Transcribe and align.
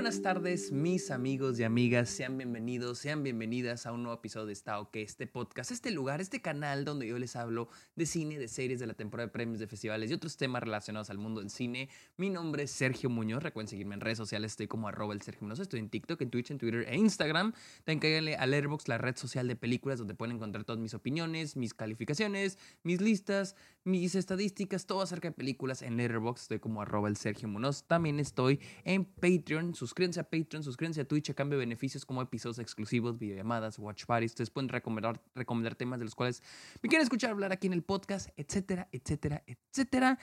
buenas 0.00 0.22
tardes, 0.22 0.72
mis 0.72 1.10
amigos 1.10 1.60
y 1.60 1.62
amigas. 1.62 2.08
Sean 2.08 2.38
bienvenidos, 2.38 2.98
sean 2.98 3.22
bienvenidas 3.22 3.84
a 3.84 3.92
un 3.92 4.02
nuevo 4.02 4.18
episodio 4.18 4.46
de 4.46 4.54
Está 4.54 4.80
OK, 4.80 4.96
este 4.96 5.26
podcast, 5.26 5.72
este 5.72 5.90
lugar, 5.90 6.22
este 6.22 6.40
canal 6.40 6.86
donde 6.86 7.06
yo 7.06 7.18
les 7.18 7.36
hablo 7.36 7.68
de 7.96 8.06
cine, 8.06 8.38
de 8.38 8.48
series, 8.48 8.80
de 8.80 8.86
la 8.86 8.94
temporada 8.94 9.26
de 9.26 9.32
premios, 9.32 9.60
de 9.60 9.66
festivales 9.66 10.10
y 10.10 10.14
otros 10.14 10.38
temas 10.38 10.62
relacionados 10.62 11.10
al 11.10 11.18
mundo 11.18 11.42
del 11.42 11.50
cine. 11.50 11.90
Mi 12.16 12.30
nombre 12.30 12.62
es 12.62 12.70
Sergio 12.70 13.10
Muñoz. 13.10 13.42
Recuerden 13.42 13.68
seguirme 13.68 13.94
en 13.94 14.00
redes 14.00 14.16
sociales. 14.16 14.52
Estoy 14.52 14.68
como 14.68 14.88
arroba 14.88 15.12
el 15.12 15.20
Sergio 15.20 15.42
Muñoz. 15.42 15.60
Estoy 15.60 15.80
en 15.80 15.90
TikTok, 15.90 16.22
en 16.22 16.30
Twitch, 16.30 16.50
en 16.50 16.56
Twitter 16.56 16.86
e 16.88 16.96
Instagram. 16.96 17.52
También 17.84 17.98
cáiganle 17.98 18.36
a 18.36 18.46
Letterboxd, 18.46 18.88
la 18.88 18.96
red 18.96 19.18
social 19.18 19.48
de 19.48 19.56
películas 19.56 19.98
donde 19.98 20.14
pueden 20.14 20.36
encontrar 20.36 20.64
todas 20.64 20.80
mis 20.80 20.94
opiniones, 20.94 21.56
mis 21.56 21.74
calificaciones, 21.74 22.56
mis 22.84 23.02
listas, 23.02 23.54
mis 23.84 24.14
estadísticas, 24.14 24.86
todo 24.86 25.02
acerca 25.02 25.28
de 25.28 25.32
películas 25.32 25.82
en 25.82 25.98
Letterboxd. 25.98 26.44
Estoy 26.44 26.58
como 26.58 26.80
arroba 26.80 27.10
el 27.10 27.18
Sergio 27.18 27.48
Muñoz. 27.48 27.84
También 27.86 28.18
estoy 28.18 28.60
en 28.84 29.04
Patreon 29.04 29.74
suscríbanse 29.90 30.20
a 30.20 30.24
Patreon, 30.24 30.62
suscríbanse 30.62 31.00
a 31.00 31.04
Twitch 31.04 31.30
a 31.30 31.34
cambio 31.34 31.58
de 31.58 31.66
beneficios 31.66 32.06
como 32.06 32.22
episodios 32.22 32.60
exclusivos, 32.60 33.18
videollamadas, 33.18 33.76
watch 33.78 34.04
parties. 34.04 34.30
Ustedes 34.30 34.50
pueden 34.50 34.68
recomendar, 34.68 35.20
recomendar 35.34 35.74
temas 35.74 35.98
de 35.98 36.04
los 36.04 36.14
cuales 36.14 36.42
me 36.80 36.88
quieren 36.88 37.02
escuchar 37.02 37.30
hablar 37.30 37.50
aquí 37.50 37.66
en 37.66 37.72
el 37.72 37.82
podcast, 37.82 38.30
etcétera, 38.36 38.88
etcétera, 38.92 39.42
etcétera. 39.46 40.18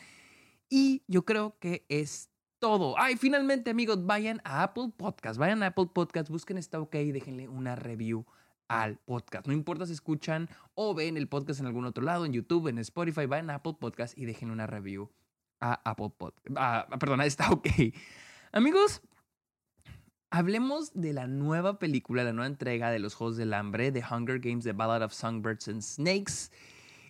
Y 0.69 1.03
yo 1.07 1.25
creo 1.25 1.57
que 1.59 1.85
es 1.89 2.29
todo. 2.59 2.95
Ay, 2.97 3.17
finalmente, 3.17 3.69
amigos, 3.69 4.05
vayan 4.05 4.41
a 4.45 4.63
Apple 4.63 4.93
Podcast. 4.95 5.37
Vayan 5.37 5.61
a 5.63 5.67
Apple 5.67 5.89
Podcast, 5.93 6.29
busquen 6.29 6.57
Está 6.57 6.79
OK 6.79 6.95
y 6.95 7.11
déjenle 7.11 7.49
una 7.49 7.75
review 7.75 8.25
al 8.69 8.97
podcast. 8.99 9.47
No 9.47 9.53
importa 9.53 9.85
si 9.85 9.93
escuchan 9.93 10.49
o 10.75 10.93
ven 10.93 11.17
el 11.17 11.27
podcast 11.27 11.59
en 11.59 11.65
algún 11.65 11.85
otro 11.85 12.03
lado, 12.03 12.25
en 12.25 12.31
YouTube, 12.31 12.69
en 12.69 12.79
Spotify, 12.79 13.25
vayan 13.25 13.49
a 13.49 13.55
Apple 13.55 13.75
Podcast 13.79 14.17
y 14.17 14.25
dejen 14.25 14.49
una 14.49 14.65
review 14.65 15.09
a 15.59 15.81
Apple 15.83 16.11
Podcast. 16.17 16.55
Ah, 16.55 16.87
perdón, 16.99 17.21
Está 17.21 17.51
OK. 17.51 17.67
Amigos, 18.53 19.01
Hablemos 20.29 20.91
de 20.93 21.13
la 21.13 21.25
nueva 21.25 21.79
película, 21.79 22.25
la 22.25 22.33
nueva 22.33 22.47
entrega 22.47 22.91
de 22.91 22.99
los 22.99 23.15
Juegos 23.15 23.37
del 23.37 23.53
Hambre, 23.53 23.93
The 23.93 24.03
Hunger 24.03 24.39
Games, 24.39 24.65
The 24.65 24.73
Ballad 24.73 25.01
of 25.01 25.13
Songbirds 25.13 25.69
and 25.69 25.81
Snakes, 25.81 26.51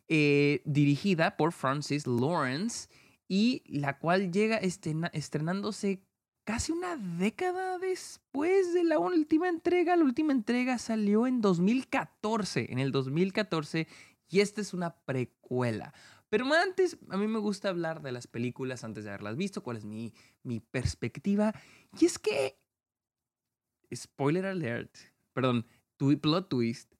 eh, 0.07 0.61
dirigida 0.65 1.35
por 1.35 1.51
Francis 1.51 2.05
Lawrence 2.05 2.89
y 3.27 3.63
la 3.65 3.97
cual 3.97 4.31
llega 4.31 4.57
estrenándose 4.57 6.03
casi 6.43 6.71
una 6.71 6.95
década 6.95 7.79
después 7.79 8.75
de 8.75 8.83
la 8.83 8.99
última 8.99 9.49
entrega. 9.49 9.95
La 9.95 10.03
última 10.03 10.31
entrega 10.31 10.77
salió 10.77 11.25
en 11.25 11.41
2014, 11.41 12.71
en 12.71 12.77
el 12.77 12.91
2014, 12.91 13.87
y 14.29 14.41
esta 14.41 14.61
es 14.61 14.75
una 14.75 14.95
precuela. 14.95 15.91
Pero 16.29 16.45
antes, 16.53 16.97
a 17.09 17.17
mí 17.17 17.25
me 17.27 17.39
gusta 17.39 17.69
hablar 17.69 18.03
de 18.03 18.11
las 18.11 18.27
películas 18.27 18.83
antes 18.83 19.05
de 19.05 19.09
haberlas 19.09 19.37
visto, 19.37 19.63
cuál 19.63 19.77
es 19.77 19.85
mi, 19.85 20.13
mi 20.43 20.59
perspectiva. 20.59 21.53
Y 21.99 22.05
es 22.05 22.19
que 22.19 22.59
spoiler 23.93 24.45
alert, 24.45 24.95
perdón, 25.33 25.65
plot 25.97 26.49
twist. 26.49 26.93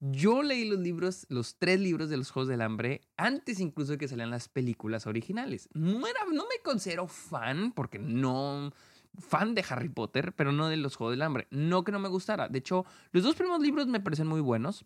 Yo 0.00 0.42
leí 0.42 0.68
los 0.68 0.78
libros, 0.78 1.26
los 1.28 1.56
tres 1.56 1.80
libros 1.80 2.08
de 2.08 2.16
los 2.16 2.30
Juegos 2.30 2.48
del 2.48 2.60
Hambre, 2.60 3.00
antes 3.16 3.58
incluso 3.58 3.92
de 3.92 3.98
que 3.98 4.06
salieran 4.06 4.30
las 4.30 4.48
películas 4.48 5.08
originales. 5.08 5.68
No, 5.72 6.06
era, 6.06 6.20
no 6.32 6.44
me 6.44 6.62
considero 6.62 7.08
fan, 7.08 7.72
porque 7.72 7.98
no 7.98 8.72
fan 9.18 9.54
de 9.56 9.64
Harry 9.68 9.88
Potter, 9.88 10.32
pero 10.34 10.52
no 10.52 10.68
de 10.68 10.76
los 10.76 10.94
Juegos 10.94 11.14
del 11.14 11.22
Hambre. 11.22 11.48
No 11.50 11.82
que 11.82 11.90
no 11.90 11.98
me 11.98 12.08
gustara. 12.08 12.48
De 12.48 12.60
hecho, 12.60 12.86
los 13.10 13.24
dos 13.24 13.34
primeros 13.34 13.60
libros 13.60 13.88
me 13.88 13.98
parecen 13.98 14.28
muy 14.28 14.40
buenos. 14.40 14.84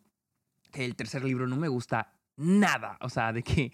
El 0.72 0.96
tercer 0.96 1.24
libro 1.24 1.46
no 1.46 1.56
me 1.56 1.68
gusta 1.68 2.14
nada. 2.36 2.96
O 3.02 3.10
sea, 3.10 3.34
de 3.34 3.42
que 3.42 3.72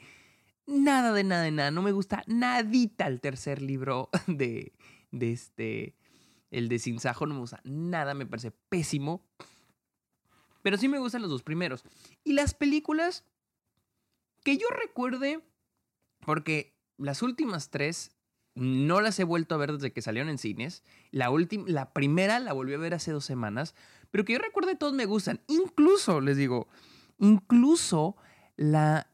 nada 0.66 1.12
de 1.12 1.22
nada 1.22 1.42
de 1.42 1.52
nada. 1.52 1.70
No 1.70 1.82
me 1.82 1.92
gusta 1.92 2.24
nadita 2.26 3.06
el 3.06 3.20
tercer 3.20 3.62
libro 3.62 4.10
de, 4.26 4.72
de 5.12 5.32
este 5.32 5.94
el 6.50 6.68
de 6.68 6.78
Sinsajo 6.78 7.26
no 7.26 7.34
me 7.34 7.40
gusta 7.40 7.60
nada, 7.64 8.14
me 8.14 8.26
parece 8.26 8.50
pésimo. 8.50 9.24
Pero 10.62 10.76
sí 10.76 10.88
me 10.88 10.98
gustan 10.98 11.22
los 11.22 11.30
dos 11.30 11.42
primeros. 11.42 11.84
Y 12.24 12.32
las 12.32 12.54
películas 12.54 13.24
que 14.44 14.56
yo 14.56 14.66
recuerde, 14.70 15.40
porque 16.20 16.76
las 16.96 17.22
últimas 17.22 17.70
tres 17.70 18.10
no 18.54 19.00
las 19.00 19.18
he 19.20 19.24
vuelto 19.24 19.54
a 19.54 19.58
ver 19.58 19.72
desde 19.72 19.92
que 19.92 20.02
salieron 20.02 20.28
en 20.28 20.38
cines. 20.38 20.82
La, 21.10 21.30
la 21.66 21.92
primera 21.92 22.40
la 22.40 22.52
volví 22.52 22.74
a 22.74 22.78
ver 22.78 22.94
hace 22.94 23.12
dos 23.12 23.24
semanas. 23.24 23.74
Pero 24.10 24.24
que 24.24 24.32
yo 24.32 24.38
recuerde, 24.38 24.74
todos 24.74 24.94
me 24.94 25.06
gustan. 25.06 25.40
Incluso, 25.46 26.20
les 26.20 26.36
digo, 26.36 26.68
incluso 27.18 28.16
la, 28.56 29.10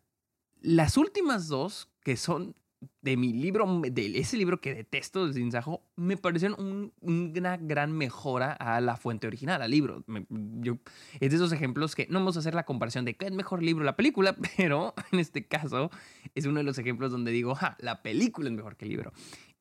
las 0.61 0.97
últimas 0.97 1.49
dos, 1.49 1.89
que 2.03 2.17
son 2.17 2.57
de 3.03 3.17
mi 3.17 3.33
libro, 3.33 3.83
de 3.83 4.19
ese 4.19 4.37
libro 4.37 4.61
que 4.61 4.75
detesto, 4.75 5.25
del 5.25 5.35
Sinsajo, 5.35 5.83
me 5.97 6.17
parecieron 6.17 6.93
una 7.01 7.57
gran 7.57 7.93
mejora 7.93 8.53
a 8.53 8.81
la 8.81 8.97
fuente 8.97 9.27
original, 9.27 9.63
al 9.63 9.71
libro. 9.71 10.05
yo, 10.29 10.79
es 11.21 11.31
de 11.31 11.37
esos 11.37 11.53
ejemplos 11.53 11.95
que 11.95 12.07
no 12.09 12.19
vamos 12.19 12.37
a 12.37 12.41
hacer 12.41 12.55
la 12.55 12.65
comparación 12.65 13.05
de 13.05 13.17
qué 13.17 13.27
es 13.27 13.33
mejor 13.33 13.63
libro 13.63 13.85
la 13.85 13.97
película, 13.97 14.37
pero 14.57 14.95
en 15.13 15.19
este 15.19 15.47
caso 15.47 15.91
es 16.35 16.47
uno 16.47 16.59
de 16.59 16.65
los 16.65 16.79
ejemplos 16.79 17.11
donde 17.11 17.33
digo, 17.33 17.55
ja, 17.55 17.77
la 17.81 18.03
película 18.03 18.49
es 18.49 18.55
mejor 18.55 18.77
que 18.77 18.85
el 18.85 18.91
libro. 18.91 19.13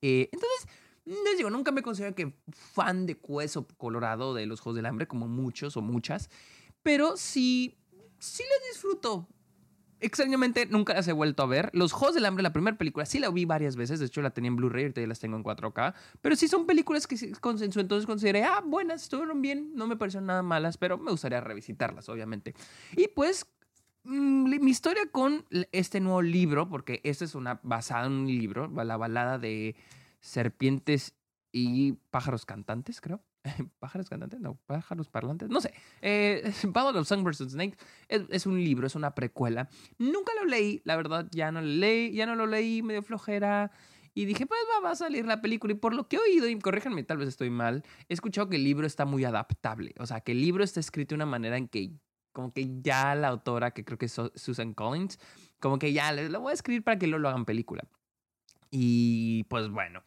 Eh, 0.02 0.28
entonces, 0.32 0.68
les 1.04 1.36
digo, 1.36 1.50
nunca 1.50 1.70
me 1.72 1.82
considero 1.82 2.14
que 2.14 2.34
fan 2.50 3.06
de 3.06 3.16
Cueso 3.16 3.66
Colorado 3.76 4.34
de 4.34 4.46
los 4.46 4.60
Juegos 4.60 4.76
del 4.76 4.86
Hambre, 4.86 5.06
como 5.06 5.28
muchos 5.28 5.76
o 5.76 5.82
muchas, 5.82 6.30
pero 6.82 7.16
sí, 7.16 7.76
sí 8.18 8.42
les 8.42 8.72
disfruto 8.72 9.28
extrañamente 10.04 10.66
nunca 10.66 10.94
las 10.94 11.08
he 11.08 11.12
vuelto 11.12 11.42
a 11.42 11.46
ver. 11.46 11.70
Los 11.72 11.92
Juegos 11.92 12.14
del 12.14 12.26
Hambre, 12.26 12.42
la 12.42 12.52
primera 12.52 12.76
película, 12.76 13.06
sí 13.06 13.18
la 13.18 13.30
vi 13.30 13.44
varias 13.44 13.76
veces. 13.76 14.00
De 14.00 14.06
hecho, 14.06 14.22
la 14.22 14.30
tenía 14.30 14.48
en 14.48 14.56
Blu-ray, 14.56 14.84
ahorita 14.84 15.00
ya 15.00 15.06
las 15.06 15.18
tengo 15.18 15.36
en 15.36 15.42
4K. 15.42 15.94
Pero 16.20 16.36
sí 16.36 16.48
son 16.48 16.66
películas 16.66 17.06
que 17.06 17.32
consenso, 17.40 17.80
entonces 17.80 18.06
consideré, 18.06 18.44
ah, 18.44 18.62
buenas, 18.64 19.02
estuvieron 19.02 19.40
bien, 19.42 19.72
no 19.74 19.86
me 19.86 19.96
parecieron 19.96 20.26
nada 20.26 20.42
malas, 20.42 20.76
pero 20.76 20.98
me 20.98 21.10
gustaría 21.10 21.40
revisitarlas, 21.40 22.08
obviamente. 22.08 22.54
Y 22.96 23.08
pues, 23.08 23.46
mm, 24.04 24.60
mi 24.62 24.70
historia 24.70 25.02
con 25.10 25.44
este 25.72 26.00
nuevo 26.00 26.22
libro, 26.22 26.68
porque 26.68 27.00
esta 27.04 27.24
es 27.24 27.34
una 27.34 27.60
basada 27.62 28.06
en 28.06 28.12
un 28.12 28.26
libro, 28.26 28.68
la 28.68 28.96
balada 28.96 29.38
de 29.38 29.74
serpientes 30.20 31.14
y 31.52 31.92
pájaros 32.10 32.44
cantantes, 32.46 33.00
creo. 33.00 33.22
pájaros 33.78 34.08
cantantes, 34.08 34.40
no, 34.40 34.56
pájaros 34.66 35.08
parlantes, 35.08 35.48
no 35.48 35.60
sé. 35.60 35.72
Eh, 36.00 36.52
Battle 36.68 37.00
of 37.00 37.12
and 37.12 37.50
Snakes 37.50 37.78
es, 38.08 38.46
un 38.46 38.62
libro, 38.62 38.86
es 38.86 38.94
una 38.94 39.14
precuela. 39.14 39.68
Nunca 39.98 40.32
lo 40.40 40.46
leí, 40.46 40.80
la 40.84 40.96
verdad, 40.96 41.28
ya 41.30 41.52
no 41.52 41.60
lo 41.60 41.66
leí, 41.66 42.12
ya 42.12 42.26
no 42.26 42.34
lo 42.34 42.46
leí, 42.46 42.82
medio 42.82 43.02
flojera. 43.02 43.70
Y 44.14 44.26
dije, 44.26 44.46
pues 44.46 44.60
va, 44.82 44.90
a 44.90 44.94
salir 44.94 45.26
la 45.26 45.40
película. 45.40 45.72
Y 45.72 45.76
por 45.76 45.92
lo 45.92 46.08
que 46.08 46.16
he 46.16 46.18
oído, 46.20 46.48
y 46.48 46.58
corríjanme, 46.58 47.02
tal 47.02 47.18
vez 47.18 47.28
estoy 47.28 47.50
mal, 47.50 47.84
he 48.08 48.14
escuchado 48.14 48.48
que 48.48 48.56
el 48.56 48.64
libro 48.64 48.86
está 48.86 49.04
muy 49.04 49.24
adaptable. 49.24 49.94
O 49.98 50.06
sea, 50.06 50.20
que 50.20 50.32
el 50.32 50.40
libro 50.40 50.62
está 50.62 50.80
escrito 50.80 51.10
de 51.10 51.16
una 51.16 51.26
manera 51.26 51.56
en 51.56 51.68
que, 51.68 51.90
como 52.32 52.52
que 52.52 52.80
ya 52.80 53.14
la 53.16 53.28
autora, 53.28 53.72
que 53.72 53.84
creo 53.84 53.98
que 53.98 54.06
es 54.06 54.20
Susan 54.36 54.72
Collins, 54.72 55.18
como 55.58 55.78
que 55.78 55.92
ya 55.92 56.12
lo 56.12 56.40
voy 56.40 56.52
a 56.52 56.54
escribir 56.54 56.84
para 56.84 56.98
que 56.98 57.08
lo, 57.08 57.18
lo 57.18 57.28
hagan 57.28 57.44
película. 57.44 57.84
Y 58.70 59.44
pues 59.44 59.68
bueno. 59.68 60.02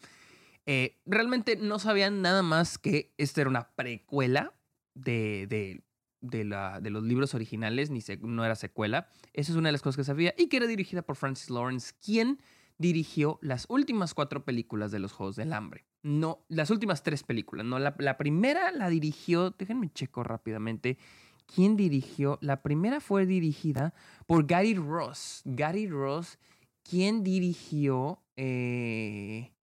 Eh, 0.70 1.00
realmente 1.06 1.56
no 1.56 1.80
sabían 1.80 2.22
nada 2.22 2.44
más 2.44 2.78
que 2.78 3.14
esta 3.18 3.40
era 3.42 3.50
una 3.50 3.72
precuela 3.72 4.54
de, 4.94 5.48
de, 5.48 5.82
de, 6.20 6.44
la, 6.44 6.82
de 6.82 6.90
los 6.90 7.04
libros 7.04 7.34
originales, 7.34 7.90
ni 7.90 8.02
no 8.22 8.44
era 8.44 8.56
secuela. 8.56 9.10
Esa 9.32 9.54
es 9.54 9.58
una 9.58 9.70
de 9.70 9.72
las 9.72 9.82
cosas 9.82 9.96
que 9.96 10.04
sabía. 10.04 10.36
Y 10.38 10.50
que 10.50 10.58
era 10.58 10.68
dirigida 10.68 11.02
por 11.02 11.16
Francis 11.16 11.50
Lawrence, 11.50 11.94
quien 12.04 12.42
dirigió 12.78 13.40
las 13.42 13.66
últimas 13.70 14.14
cuatro 14.14 14.44
películas 14.44 14.92
de 14.92 15.00
los 15.00 15.14
Juegos 15.14 15.38
del 15.38 15.54
Hambre. 15.54 15.86
No, 16.04 16.46
las 16.50 16.70
últimas 16.70 17.02
tres 17.02 17.24
películas. 17.24 17.66
No, 17.66 17.80
la, 17.80 17.96
la 17.98 18.18
primera 18.18 18.72
la 18.72 18.90
dirigió, 18.90 19.52
déjenme 19.52 19.90
checo 19.94 20.24
rápidamente. 20.24 20.98
¿Quién 21.46 21.78
dirigió? 21.78 22.40
La 22.42 22.62
primera 22.62 23.00
fue 23.00 23.26
dirigida 23.26 23.94
por 24.26 24.46
Gary 24.46 24.76
Ross. 24.76 25.44
Gary 25.46 25.88
Ross, 25.88 26.40
quien 26.84 27.24
dirigió 27.24 28.22
eh, 28.36 29.54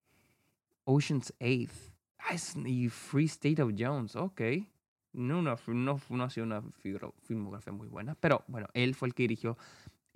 Ocean's 0.85 1.33
8. 1.39 1.69
Ah, 2.19 2.35
y 2.65 2.89
Free 2.89 3.25
State 3.25 3.61
of 3.61 3.73
Jones, 3.77 4.15
ok. 4.15 4.41
No, 5.13 5.41
no, 5.41 5.57
no, 5.67 6.01
no 6.09 6.23
ha 6.23 6.29
sido 6.29 6.45
una 6.45 6.61
filmografía 7.23 7.71
muy 7.71 7.87
buena, 7.87 8.15
pero 8.15 8.43
bueno, 8.47 8.67
él 8.73 8.95
fue 8.95 9.07
el 9.07 9.13
que 9.13 9.23
dirigió 9.23 9.57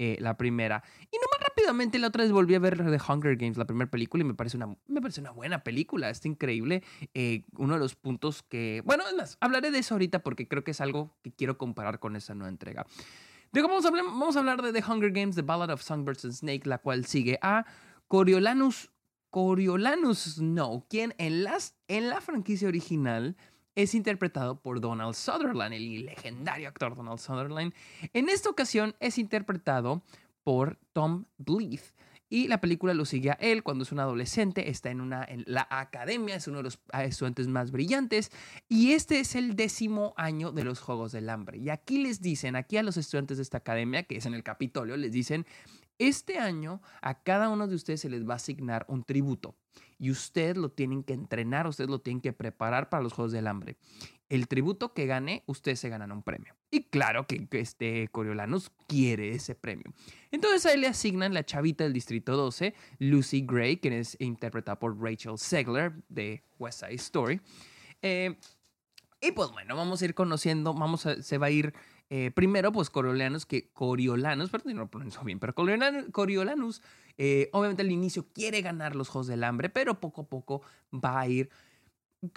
eh, 0.01 0.18
la 0.21 0.38
primera. 0.38 0.81
Y 1.12 1.18
nomás 1.18 1.45
rápidamente 1.45 2.00
la 2.00 2.07
otra 2.07 2.24
vez 2.24 2.31
volví 2.31 2.56
a 2.56 2.60
ver 2.60 2.77
The 2.77 3.00
Hunger 3.06 3.36
Games, 3.36 3.57
la 3.57 3.66
primera 3.66 3.92
película, 3.92 4.24
y 4.24 4.27
me 4.27 4.33
parece 4.33 4.56
una, 4.56 4.75
me 4.88 5.01
parece 5.01 5.19
una 5.19 5.31
buena 5.31 5.62
película, 5.62 6.10
está 6.10 6.30
increíble. 6.30 6.83
Eh, 7.13 7.44
uno 7.57 7.74
de 7.74 7.80
los 7.80 7.95
puntos 7.95 8.42
que, 8.42 8.81
bueno, 8.86 9.04
es 9.21 9.38
hablaré 9.42 9.71
de 9.71 9.80
eso 9.80 9.95
ahorita 9.95 10.24
porque 10.24 10.48
creo 10.48 10.63
que 10.63 10.71
es 10.71 10.80
algo 10.80 11.18
que 11.21 11.33
quiero 11.33 11.57
comparar 11.57 12.00
con 12.00 12.16
esa 12.16 12.33
nueva 12.33 12.50
entrega. 12.50 12.86
vamos, 13.51 13.83
a 13.83 13.89
hablar, 13.89 14.06
vamos 14.06 14.38
a 14.38 14.39
hablar 14.39 14.62
de 14.62 14.71
The 14.71 14.89
Hunger 14.89 15.12
Games, 15.12 15.36
The 15.36 15.42
Ballad 15.42 15.69
of 15.69 15.81
Songbirds 15.81 16.24
and 16.24 16.33
Snake, 16.33 16.66
la 16.66 16.77
cual 16.77 17.06
sigue 17.06 17.38
a 17.42 17.66
Coriolanus 18.07 18.92
Coriolanus 19.30 20.36
Snow, 20.36 20.86
quien 20.90 21.14
en, 21.18 21.46
en 21.88 22.10
la 22.10 22.22
franquicia 22.22 22.68
original 22.68 23.36
es 23.76 23.96
interpretado 23.96 24.60
por 24.60 24.81
Donald 24.81 25.14
Sutherland, 25.14 25.74
el 25.74 26.06
legendario 26.06 26.68
actor 26.68 26.96
Donald 26.96 27.20
Sutherland. 27.20 27.74
En 28.14 28.30
esta 28.30 28.50
ocasión 28.50 28.96
es 29.00 29.18
interpretado 29.18 30.04
por 30.44 30.78
Tom 30.94 31.26
Blyth. 31.38 31.94
Y 32.31 32.48
la 32.48 32.62
película 32.62 32.94
lo 32.94 33.06
sigue 33.06 33.31
a 33.31 33.38
él 33.40 33.64
cuando 33.64 33.84
es 33.84 33.92
un 33.92 34.00
adolescente, 34.00 34.70
está 34.70 34.92
en, 34.92 35.02
una, 35.02 35.24
en 35.24 35.44
la 35.48 35.68
academia, 35.70 36.36
es 36.36 36.48
uno 36.48 36.58
de 36.58 36.64
los 36.64 36.80
estudiantes 36.94 37.48
más 37.48 37.72
brillantes 37.72 38.31
y 38.68 38.92
este 38.92 39.20
es 39.20 39.34
el 39.34 39.56
décimo 39.56 40.14
año 40.16 40.52
de 40.52 40.64
los 40.64 40.80
Juegos 40.80 41.12
del 41.12 41.28
Hambre. 41.28 41.58
Y 41.58 41.70
aquí 41.70 41.98
les 41.98 42.22
dicen, 42.22 42.56
aquí 42.56 42.78
a 42.78 42.84
los 42.84 42.98
estudiantes 42.98 43.38
de 43.38 43.44
esta 43.44 43.58
academia, 43.58 44.04
que 44.04 44.18
es 44.18 44.28
en 44.28 44.36
el 44.36 44.44
Capitolio, 44.44 44.96
les 44.96 45.12
dicen, 45.12 45.48
este 46.00 46.40
año 46.40 46.81
a 47.01 47.22
cada 47.22 47.50
uno 47.50 47.68
de 47.68 47.75
ustedes 47.75 48.01
se 48.01 48.10
les 48.10 48.28
va 48.28 48.34
a 48.34 48.38
asignar 48.38 48.86
un 48.88 49.04
tributo 49.04 49.56
y 50.00 50.12
ustedes 50.12 50.57
lo 50.57 50.69
tienen 50.69 51.04
que 51.04 51.13
entrenar, 51.13 51.68
ustedes 51.68 51.90
lo 51.90 52.00
tienen 52.00 52.22
que 52.22 52.34
preparar 52.34 52.90
para 52.90 53.04
los 53.04 53.13
Juegos 53.13 53.34
del 53.34 53.48
Hambre. 53.48 53.78
El 54.30 54.48
tributo 54.48 54.94
que 54.94 55.07
gane, 55.07 55.44
ustedes 55.46 55.80
se 55.80 55.90
ganan 55.90 56.12
un 56.12 56.24
premio. 56.24 56.56
Y 56.72 56.84
claro 56.84 57.28
que 57.28 57.48
este 57.51 58.07
Coriolanus 58.10 58.72
quiere 58.88 59.31
ese 59.31 59.56
premio. 59.56 59.92
Entonces 60.31 60.66
a 60.66 60.74
él 60.74 60.81
le 60.81 60.88
asignan 60.88 61.34
la 61.34 61.44
chavita 61.44 61.84
del 61.84 61.94
Distrito 61.94 62.38
12, 62.38 62.74
Lucy 63.00 63.45
Gray, 63.45 63.78
quien 63.78 63.94
es 63.94 64.16
interpretada 64.19 64.80
por 64.80 65.02
Rachel 65.02 65.38
Segler 65.38 65.94
de 66.07 66.44
West 66.60 66.80
Side 66.80 66.95
Story. 66.95 67.42
Eh, 68.02 68.38
y 69.22 69.31
pues 69.31 69.52
bueno, 69.52 69.75
vamos 69.75 70.02
a 70.02 70.06
ir 70.06 70.13
conociendo, 70.13 70.74
vamos 70.74 71.06
a, 71.06 71.22
se 71.22 71.38
va 71.38 71.48
a 71.48 71.52
ir 71.52 71.74
eh, 72.10 72.32
primero, 72.32 72.72
pues 72.72 72.90
Coriolanus, 72.90 73.46
que 73.46 73.70
Coriolanus, 73.72 74.50
perdón, 74.50 74.74
no 74.74 74.82
lo 74.82 74.88
pronuncio 74.90 75.24
bien, 75.24 75.40
pero 75.40 75.54
Coriolanus, 75.54 76.82
eh, 77.18 77.50
obviamente 77.54 77.84
al 77.84 77.92
inicio 77.92 78.26
quiere 78.34 78.62
ganar 78.62 78.96
los 78.96 79.10
Juegos 79.10 79.28
del 79.28 79.44
Hambre, 79.44 79.70
pero 79.70 80.00
poco 80.00 80.22
a 80.22 80.28
poco 80.28 80.64
va 80.92 81.20
a 81.20 81.28
ir 81.28 81.50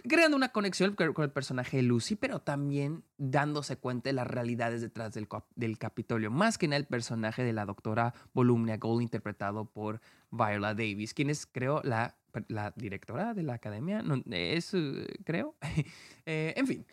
creando 0.07 0.37
una 0.37 0.51
conexión 0.51 0.95
con 0.95 1.25
el 1.25 1.31
personaje 1.31 1.79
de 1.79 1.85
Lucy, 1.85 2.17
pero 2.17 2.41
también 2.41 3.03
dándose 3.17 3.79
cuenta 3.79 4.11
de 4.11 4.13
las 4.13 4.27
realidades 4.27 4.83
detrás 4.83 5.15
del, 5.15 5.27
del 5.57 5.79
Capitolio. 5.79 6.31
Más 6.31 6.59
que 6.59 6.69
nada 6.69 6.77
el 6.77 6.87
personaje 6.87 7.43
de 7.43 7.55
la 7.55 7.65
doctora 7.65 8.13
Volumnia 8.35 8.77
Gold, 8.77 9.03
interpretado 9.03 9.65
por 9.65 10.01
Viola 10.31 10.75
Davis, 10.75 11.15
quien 11.15 11.31
es, 11.31 11.47
creo, 11.47 11.81
la, 11.83 12.15
la 12.49 12.73
directora 12.77 13.33
de 13.33 13.43
la 13.43 13.55
academia. 13.55 14.03
No, 14.03 14.23
es, 14.31 14.75
eh, 14.75 15.07
creo. 15.25 15.57
en 16.27 16.67
fin 16.67 16.87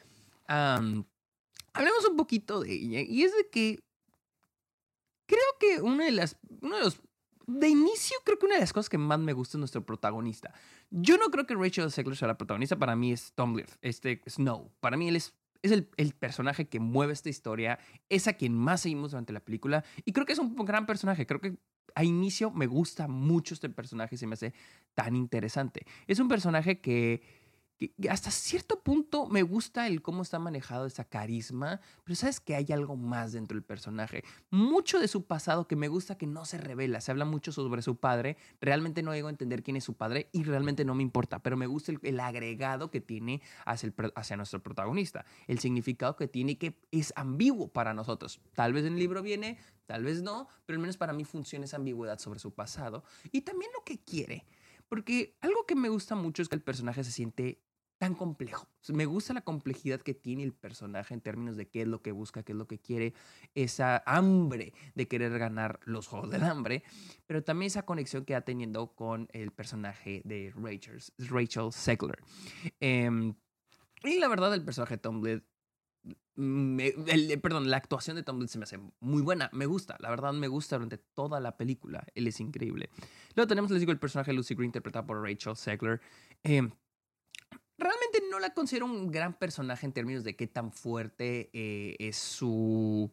hablemos 1.74 2.06
un 2.10 2.18
poquito 2.18 2.62
de 2.62 2.74
ella. 2.74 3.02
Y 3.02 3.24
es 3.24 3.36
de 3.36 3.50
que 3.50 3.80
creo 5.26 5.40
que 5.60 5.82
una 5.82 6.06
de 6.06 6.12
las, 6.12 6.38
uno 6.62 6.78
de 6.78 6.84
los, 6.84 7.02
de 7.48 7.68
inicio 7.68 8.18
creo 8.24 8.38
que 8.38 8.46
una 8.46 8.56
de 8.56 8.62
las 8.62 8.74
cosas 8.74 8.90
que 8.90 8.98
más 8.98 9.20
me 9.20 9.34
gusta 9.34 9.58
es 9.58 9.60
nuestro 9.60 9.86
protagonista. 9.86 10.54
Yo 10.90 11.18
no 11.18 11.30
creo 11.30 11.46
que 11.46 11.56
Rachel 11.56 11.92
Zegler 11.92 12.18
sea 12.18 12.28
la 12.28 12.38
protagonista, 12.38 12.78
para 12.78 12.96
mí 12.96 13.12
es 13.12 13.34
Tom 13.34 13.56
Leaf, 13.56 13.76
este 13.82 14.22
Snow. 14.28 14.72
Para 14.80 14.98
mí 14.98 15.08
él 15.08 15.16
es, 15.16 15.36
es 15.62 15.72
el, 15.72 15.90
el, 15.98 16.14
personaje 16.14 16.68
que 16.68 16.80
mueve 16.80 17.14
esta 17.14 17.30
historia, 17.30 17.80
es 18.10 18.28
a 18.28 18.34
quien 18.34 18.54
más 18.54 18.82
seguimos 18.82 19.12
durante 19.12 19.34
la 19.34 19.40
película 19.40 19.84
y 20.06 20.14
creo 20.14 20.26
que 20.26 20.34
es 20.34 20.40
un 20.40 20.56
gran 20.56 20.86
personaje. 20.86 21.26
Creo 21.26 21.42
que 21.42 21.58
a 21.96 22.04
inicio 22.04 22.52
me 22.52 22.68
gusta 22.68 23.08
mucho 23.08 23.54
este 23.54 23.70
personaje, 23.70 24.18
se 24.18 24.28
me 24.28 24.34
hace 24.34 24.54
tan 24.94 25.16
interesante. 25.16 25.86
Es 26.08 26.20
un 26.20 26.28
personaje 26.28 26.80
que 26.80 27.22
hasta 28.10 28.30
cierto 28.30 28.82
punto 28.82 29.28
me 29.28 29.42
gusta 29.42 29.88
el 29.88 30.02
cómo 30.02 30.24
está 30.24 30.38
manejado 30.38 30.86
esa 30.86 31.06
carisma, 31.06 31.80
pero 32.04 32.16
sabes 32.16 32.40
que 32.40 32.56
hay 32.56 32.68
algo 32.72 32.98
más 32.98 33.32
dentro 33.32 33.56
del 33.56 33.64
personaje. 33.64 34.24
Mucho 34.50 35.00
de 35.00 35.08
su 35.08 35.26
pasado 35.26 35.68
que 35.68 35.76
me 35.76 35.88
gusta 35.88 36.18
que 36.18 36.28
no 36.28 36.46
se 36.46 36.58
revela. 36.58 37.00
Se 37.00 37.12
habla 37.12 37.26
mucho 37.26 37.52
sobre 37.52 37.82
su 37.82 37.96
padre. 37.96 38.38
Realmente 38.60 39.02
no 39.02 39.14
llego 39.14 39.28
a 39.28 39.32
entender 39.32 39.64
quién 39.64 39.78
es 39.78 39.84
su 39.84 39.94
padre 39.94 40.30
y 40.34 40.44
realmente 40.44 40.84
no 40.84 40.94
me 40.94 41.04
importa, 41.04 41.40
pero 41.40 41.56
me 41.56 41.68
gusta 41.68 41.94
el, 42.02 42.20
agregado 42.20 42.92
que 42.92 43.00
tiene 43.00 43.42
hacia, 43.66 43.94
hacia 44.16 44.38
nuestro 44.38 44.62
protagonista. 44.62 45.26
El 45.48 45.60
significado 45.60 46.16
que 46.16 46.28
tiene 46.28 46.58
que 46.58 46.78
es 46.92 47.14
ambiguo 47.16 47.70
para 47.70 47.94
nosotros. 47.94 48.42
Tal 48.56 48.74
vez 48.74 48.86
en 48.86 48.94
el 48.94 49.00
libro 49.00 49.22
viene, 49.22 49.58
tal 49.86 50.04
vez 50.04 50.22
no, 50.22 50.50
pero 50.66 50.76
al 50.76 50.82
menos 50.82 50.98
para 50.98 51.14
mí 51.14 51.24
funciona 51.24 51.66
esa 51.66 51.78
ambigüedad 51.78 52.20
sobre 52.20 52.40
su 52.40 52.54
pasado 52.54 53.04
y 53.32 53.42
también 53.42 53.72
lo 53.74 53.84
que 53.86 54.00
quiere. 54.00 54.46
Porque 54.90 55.38
algo 55.42 55.66
que 55.68 55.76
me 55.76 55.88
gusta 55.88 56.16
mucho 56.16 56.42
es 56.42 56.50
que 56.50 56.56
el 56.56 56.64
personaje 56.64 57.04
se 57.04 57.12
siente 57.12 57.62
tan 58.00 58.16
complejo. 58.16 58.68
Me 58.88 59.06
gusta 59.06 59.34
la 59.34 59.42
complejidad 59.42 60.02
que 60.02 60.14
tiene 60.14 60.44
el 60.44 60.54
personaje 60.54 61.14
en 61.14 61.22
términos 61.22 61.58
de 61.58 61.68
qué 61.68 61.82
es 61.82 61.88
lo 61.88 62.02
que 62.02 62.14
busca, 62.14 62.44
qué 62.44 62.54
es 62.54 62.58
lo 62.58 62.66
que 62.66 62.80
quiere, 62.80 63.14
esa 63.54 64.02
hambre 64.06 64.74
de 64.96 65.08
querer 65.08 65.38
ganar 65.38 65.80
los 65.84 66.08
Juegos 66.08 66.32
del 66.32 66.44
Hambre, 66.44 66.84
pero 67.28 67.44
también 67.44 67.68
esa 67.68 67.86
conexión 67.86 68.24
que 68.24 68.36
ha 68.36 68.42
teniendo 68.42 68.96
con 68.96 69.28
el 69.34 69.52
personaje 69.52 70.22
de 70.24 70.54
Rachel, 70.56 71.00
Rachel 71.18 71.72
Segler. 71.74 72.20
Em, 72.80 73.36
y 74.04 74.18
la 74.18 74.30
verdad, 74.30 74.54
el 74.54 74.64
personaje 74.64 74.96
de 74.96 75.00
Tom 75.00 75.22
perdón, 77.42 77.70
la 77.70 77.76
actuación 77.76 78.16
de 78.16 78.24
Tom 78.24 78.48
se 78.48 78.58
me 78.58 78.64
hace 78.64 78.80
muy 79.02 79.22
buena, 79.22 79.50
me 79.52 79.66
gusta, 79.66 79.98
la 80.00 80.10
verdad 80.10 80.32
me 80.32 80.48
gusta 80.48 80.78
durante 80.78 80.98
toda 80.98 81.42
la 81.42 81.58
película, 81.58 82.06
él 82.16 82.28
es 82.28 82.40
increíble. 82.40 82.90
Luego 83.36 83.50
tenemos, 83.50 83.70
les 83.72 83.82
digo, 83.82 83.92
el 83.92 84.00
personaje 84.00 84.32
de 84.32 84.38
Lucy 84.38 84.56
Green 84.56 84.70
interpretado 84.70 85.06
por 85.06 85.22
Rachel 85.22 85.58
Segler. 85.58 86.00
Eh, 86.46 86.70
realmente 87.80 88.22
no 88.30 88.40
la 88.40 88.54
considero 88.54 88.86
un 88.86 89.12
gran 89.12 89.34
personaje 89.34 89.86
en 89.86 89.94
términos 89.94 90.24
de 90.24 90.36
qué 90.36 90.48
tan 90.48 90.72
fuerte 90.72 91.50
eh, 91.54 91.96
es 92.00 92.18
su 92.18 93.12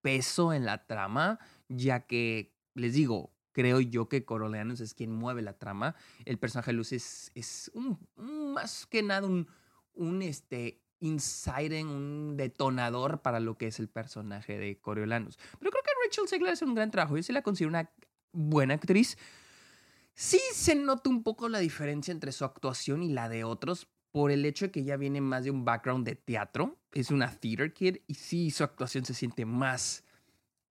peso 0.00 0.52
en 0.52 0.64
la 0.64 0.86
trama, 0.86 1.38
ya 1.68 2.06
que, 2.06 2.54
les 2.74 2.94
digo, 2.94 3.32
creo 3.52 3.80
yo 3.80 4.08
que 4.08 4.24
Coriolanus 4.24 4.80
es 4.80 4.94
quien 4.94 5.12
mueve 5.12 5.42
la 5.42 5.58
trama. 5.58 5.94
El 6.24 6.38
personaje 6.38 6.70
de 6.70 6.76
Luz 6.76 6.92
es, 6.92 7.30
es 7.34 7.70
un, 7.74 7.98
más 8.16 8.86
que 8.86 9.02
nada 9.02 9.26
un, 9.26 9.48
un 9.94 10.22
este, 10.22 10.80
inciting, 11.00 11.88
un 11.88 12.36
detonador 12.36 13.22
para 13.22 13.40
lo 13.40 13.58
que 13.58 13.66
es 13.66 13.80
el 13.80 13.88
personaje 13.88 14.58
de 14.58 14.78
Coriolanus. 14.78 15.36
Pero 15.58 15.70
creo 15.70 15.82
que 15.82 15.90
Rachel 16.06 16.28
Segler 16.28 16.52
hace 16.52 16.64
un 16.64 16.74
gran 16.74 16.90
trabajo. 16.90 17.16
Yo 17.16 17.22
sí 17.22 17.32
la 17.32 17.42
considero 17.42 17.70
una 17.70 17.90
buena 18.32 18.74
actriz. 18.74 19.18
Sí 20.22 20.38
se 20.52 20.74
nota 20.74 21.08
un 21.08 21.22
poco 21.22 21.48
la 21.48 21.60
diferencia 21.60 22.12
entre 22.12 22.30
su 22.32 22.44
actuación 22.44 23.02
y 23.02 23.08
la 23.08 23.30
de 23.30 23.42
otros 23.42 23.88
por 24.10 24.30
el 24.30 24.44
hecho 24.44 24.66
de 24.66 24.70
que 24.70 24.80
ella 24.80 24.98
viene 24.98 25.22
más 25.22 25.44
de 25.44 25.50
un 25.50 25.64
background 25.64 26.06
de 26.06 26.14
teatro. 26.14 26.78
Es 26.92 27.10
una 27.10 27.30
theater 27.30 27.72
kid 27.72 27.96
y 28.06 28.12
sí 28.12 28.50
su 28.50 28.62
actuación 28.62 29.06
se 29.06 29.14
siente 29.14 29.46
más... 29.46 30.04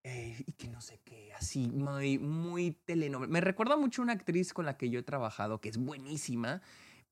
Eh, 0.04 0.44
y 0.46 0.52
que 0.52 0.68
no 0.68 0.82
sé 0.82 1.02
qué, 1.04 1.34
así, 1.34 1.68
muy, 1.68 2.20
muy 2.20 2.74
telenovela. 2.86 3.32
Me 3.32 3.42
recuerda 3.42 3.76
mucho 3.76 4.04
a 4.04 4.04
una 4.04 4.14
actriz 4.14 4.54
con 4.54 4.68
la 4.68 4.78
que 4.78 4.92
yo 4.92 5.00
he 5.00 5.04
trabajado, 5.04 5.60
que 5.60 5.70
es 5.70 5.78
buenísima, 5.78 6.62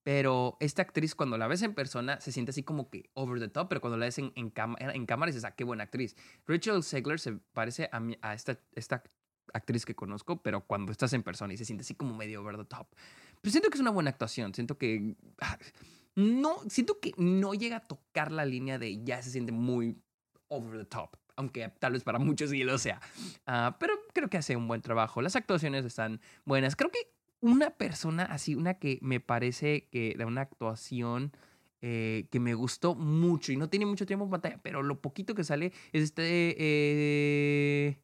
pero 0.03 0.57
esta 0.59 0.83
actriz 0.83 1.15
cuando 1.15 1.39
la 1.39 1.47
ves 1.47 1.63
en 1.63 1.73
persona 1.73 2.21
se 2.21 2.31
siente 2.31 2.51
así 2.51 2.61
como 2.61 2.91
que 2.91 3.09
over 3.15 3.39
the 3.39 3.47
top, 3.47 3.67
pero 3.67 3.81
cuando 3.81 3.97
la 3.97 4.05
ves 4.05 4.19
en, 4.19 4.31
en, 4.35 4.53
en 4.79 5.05
cámara 5.07 5.31
dices, 5.31 5.43
ah, 5.43 5.55
qué 5.55 5.63
buena 5.63 5.85
actriz. 5.85 6.15
Rachel 6.45 6.83
Segler 6.83 7.19
se 7.19 7.33
parece 7.53 7.89
a, 7.91 7.99
a 8.21 8.35
esta, 8.35 8.59
esta 8.75 9.01
actriz 9.53 9.85
que 9.85 9.95
conozco, 9.95 10.41
pero 10.41 10.61
cuando 10.61 10.91
estás 10.91 11.13
en 11.13 11.23
persona 11.23 11.53
y 11.53 11.57
se 11.57 11.65
siente 11.65 11.83
así 11.83 11.95
como 11.95 12.15
medio 12.15 12.41
over 12.41 12.57
the 12.57 12.65
top. 12.65 12.87
Pero 13.41 13.51
siento 13.51 13.69
que 13.69 13.77
es 13.77 13.81
una 13.81 13.91
buena 13.91 14.09
actuación, 14.09 14.53
siento 14.53 14.77
que... 14.77 15.15
Ah, 15.41 15.57
no, 16.15 16.57
siento 16.67 16.99
que 16.99 17.13
no 17.17 17.53
llega 17.53 17.77
a 17.77 17.87
tocar 17.87 18.31
la 18.31 18.43
línea 18.45 18.79
de 18.79 19.03
ya 19.03 19.21
se 19.21 19.29
siente 19.29 19.51
muy 19.51 20.01
over 20.47 20.79
the 20.79 20.85
top, 20.85 21.15
aunque 21.35 21.69
tal 21.79 21.93
vez 21.93 22.03
para 22.03 22.17
muchos 22.17 22.49
sí 22.49 22.63
lo 22.63 22.77
sea. 22.77 22.99
Ah, 23.45 23.77
pero 23.79 23.93
creo 24.13 24.29
que 24.29 24.37
hace 24.37 24.55
un 24.55 24.67
buen 24.67 24.81
trabajo. 24.81 25.21
Las 25.21 25.35
actuaciones 25.35 25.85
están 25.85 26.19
buenas. 26.43 26.75
Creo 26.75 26.89
que 26.89 27.11
una 27.39 27.69
persona 27.69 28.23
así, 28.23 28.55
una 28.55 28.75
que 28.75 28.97
me 29.01 29.19
parece 29.19 29.87
que 29.91 30.15
de 30.17 30.25
una 30.25 30.41
actuación 30.41 31.31
eh, 31.81 32.27
que 32.31 32.39
me 32.39 32.55
gustó 32.55 32.95
mucho 32.95 33.51
y 33.51 33.57
no 33.57 33.69
tiene 33.69 33.85
mucho 33.85 34.07
tiempo 34.07 34.25
en 34.25 34.31
pantalla, 34.31 34.59
pero 34.63 34.81
lo 34.81 34.99
poquito 34.99 35.35
que 35.35 35.43
sale 35.43 35.71
es 35.93 36.03
este... 36.03 36.55
Eh, 36.57 38.01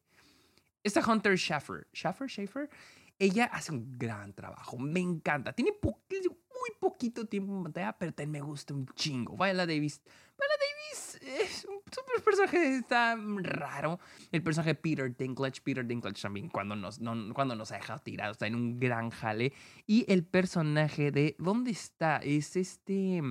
esta 0.84 1.00
Hunter 1.00 1.36
Schaffer, 1.36 1.88
Schaffer, 1.92 2.28
Schaffer, 2.28 2.70
ella 3.18 3.46
hace 3.46 3.72
un 3.72 3.98
gran 3.98 4.32
trabajo, 4.34 4.78
me 4.78 5.00
encanta. 5.00 5.52
Tiene 5.52 5.72
muy 5.82 6.70
poquito 6.78 7.26
tiempo 7.26 7.56
en 7.56 7.62
pantalla, 7.64 7.96
pero 7.98 8.12
me 8.28 8.40
gusta 8.40 8.74
un 8.74 8.86
chingo. 8.94 9.36
Viola 9.36 9.66
Davis, 9.66 10.00
Viola 10.36 10.54
Davis 10.58 11.20
es 11.22 11.64
un 11.64 11.80
super 11.90 12.22
personaje, 12.22 12.76
está 12.76 13.16
raro. 13.38 13.98
El 14.30 14.42
personaje 14.42 14.70
de 14.70 14.74
Peter 14.74 15.16
Dinklage, 15.16 15.60
Peter 15.62 15.86
Dinklage 15.86 16.20
también 16.20 16.48
cuando 16.48 16.76
nos, 16.76 17.00
no, 17.00 17.32
cuando 17.34 17.54
nos 17.54 17.72
ha 17.72 17.76
dejado 17.76 18.00
tirados, 18.00 18.34
está 18.34 18.46
en 18.46 18.56
un 18.56 18.78
gran 18.78 19.10
jale. 19.10 19.52
Y 19.86 20.04
el 20.12 20.24
personaje 20.24 21.10
de, 21.10 21.36
¿dónde 21.38 21.70
está? 21.70 22.18
Es 22.18 22.56
este... 22.56 23.22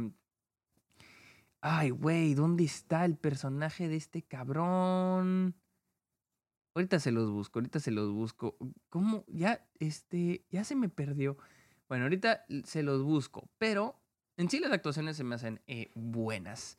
Ay, 1.61 1.91
güey, 1.91 2.33
¿dónde 2.33 2.65
está 2.65 3.05
el 3.05 3.15
personaje 3.15 3.87
de 3.87 3.95
este 3.95 4.21
cabrón? 4.21 5.55
Ahorita 6.75 6.99
se 6.99 7.11
los 7.11 7.29
busco, 7.29 7.59
ahorita 7.59 7.79
se 7.79 7.91
los 7.91 8.11
busco. 8.11 8.57
¿Cómo? 8.89 9.25
Ya, 9.27 9.65
este, 9.79 10.45
ya 10.49 10.63
se 10.63 10.75
me 10.75 10.89
perdió. 10.89 11.37
Bueno, 11.87 12.05
ahorita 12.05 12.45
se 12.63 12.81
los 12.81 13.03
busco, 13.03 13.49
pero 13.57 14.01
en 14.37 14.49
sí 14.49 14.59
las 14.59 14.71
actuaciones 14.71 15.15
se 15.15 15.23
me 15.23 15.35
hacen 15.35 15.61
eh, 15.67 15.91
buenas. 15.93 16.77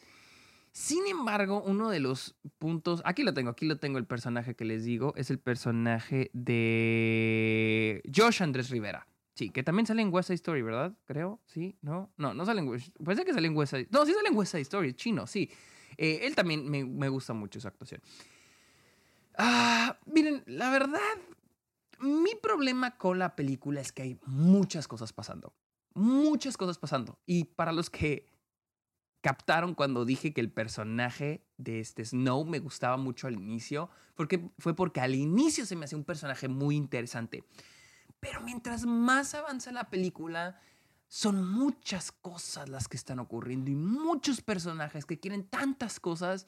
Sin 0.72 1.06
embargo, 1.06 1.62
uno 1.64 1.88
de 1.88 2.00
los 2.00 2.36
puntos, 2.58 3.00
aquí 3.04 3.22
lo 3.22 3.32
tengo, 3.32 3.50
aquí 3.50 3.64
lo 3.64 3.78
tengo 3.78 3.98
el 3.98 4.06
personaje 4.06 4.56
que 4.56 4.64
les 4.64 4.82
digo, 4.82 5.14
es 5.16 5.30
el 5.30 5.38
personaje 5.38 6.32
de 6.32 8.02
Josh 8.12 8.42
Andrés 8.42 8.70
Rivera. 8.70 9.06
Sí, 9.36 9.50
que 9.50 9.62
también 9.62 9.86
sale 9.86 10.02
en 10.02 10.12
West 10.12 10.28
Side 10.28 10.34
Story, 10.34 10.62
¿verdad? 10.62 10.96
Creo, 11.04 11.40
sí, 11.46 11.76
no, 11.80 12.12
no, 12.16 12.34
no 12.34 12.44
sale 12.44 12.60
en 12.60 12.68
West 12.68 12.88
Parece 13.04 13.24
que 13.24 13.32
sale 13.32 13.48
en 13.48 13.56
West 13.56 13.72
Side 13.74 13.88
No, 13.90 14.04
sí 14.06 14.12
sale 14.12 14.28
en 14.28 14.36
West 14.36 14.50
Side 14.50 14.62
Story, 14.62 14.94
chino, 14.94 15.28
sí. 15.28 15.48
Eh, 15.96 16.20
él 16.22 16.34
también 16.34 16.68
me, 16.68 16.84
me 16.84 17.08
gusta 17.08 17.34
mucho 17.34 17.60
su 17.60 17.68
actuación. 17.68 18.00
Ah, 19.36 19.98
miren, 20.06 20.42
la 20.46 20.70
verdad, 20.70 21.00
mi 22.00 22.34
problema 22.34 22.96
con 22.96 23.18
la 23.18 23.34
película 23.36 23.80
es 23.80 23.92
que 23.92 24.02
hay 24.02 24.20
muchas 24.26 24.88
cosas 24.88 25.12
pasando. 25.12 25.52
Muchas 25.94 26.56
cosas 26.56 26.78
pasando. 26.78 27.18
Y 27.26 27.44
para 27.44 27.72
los 27.72 27.90
que 27.90 28.26
captaron 29.20 29.74
cuando 29.74 30.04
dije 30.04 30.34
que 30.34 30.40
el 30.40 30.52
personaje 30.52 31.46
de 31.56 31.80
este 31.80 32.04
Snow 32.04 32.44
me 32.44 32.58
gustaba 32.58 32.96
mucho 32.96 33.26
al 33.26 33.34
inicio, 33.34 33.88
porque 34.14 34.50
fue 34.58 34.76
porque 34.76 35.00
al 35.00 35.14
inicio 35.14 35.64
se 35.64 35.76
me 35.76 35.86
hacía 35.86 35.96
un 35.96 36.04
personaje 36.04 36.46
muy 36.48 36.76
interesante. 36.76 37.44
Pero 38.20 38.40
mientras 38.42 38.84
más 38.84 39.34
avanza 39.34 39.72
la 39.72 39.88
película, 39.88 40.60
son 41.08 41.48
muchas 41.48 42.12
cosas 42.12 42.68
las 42.68 42.88
que 42.88 42.96
están 42.96 43.18
ocurriendo 43.18 43.70
y 43.70 43.74
muchos 43.74 44.42
personajes 44.42 45.06
que 45.06 45.20
quieren 45.20 45.44
tantas 45.44 46.00
cosas 46.00 46.46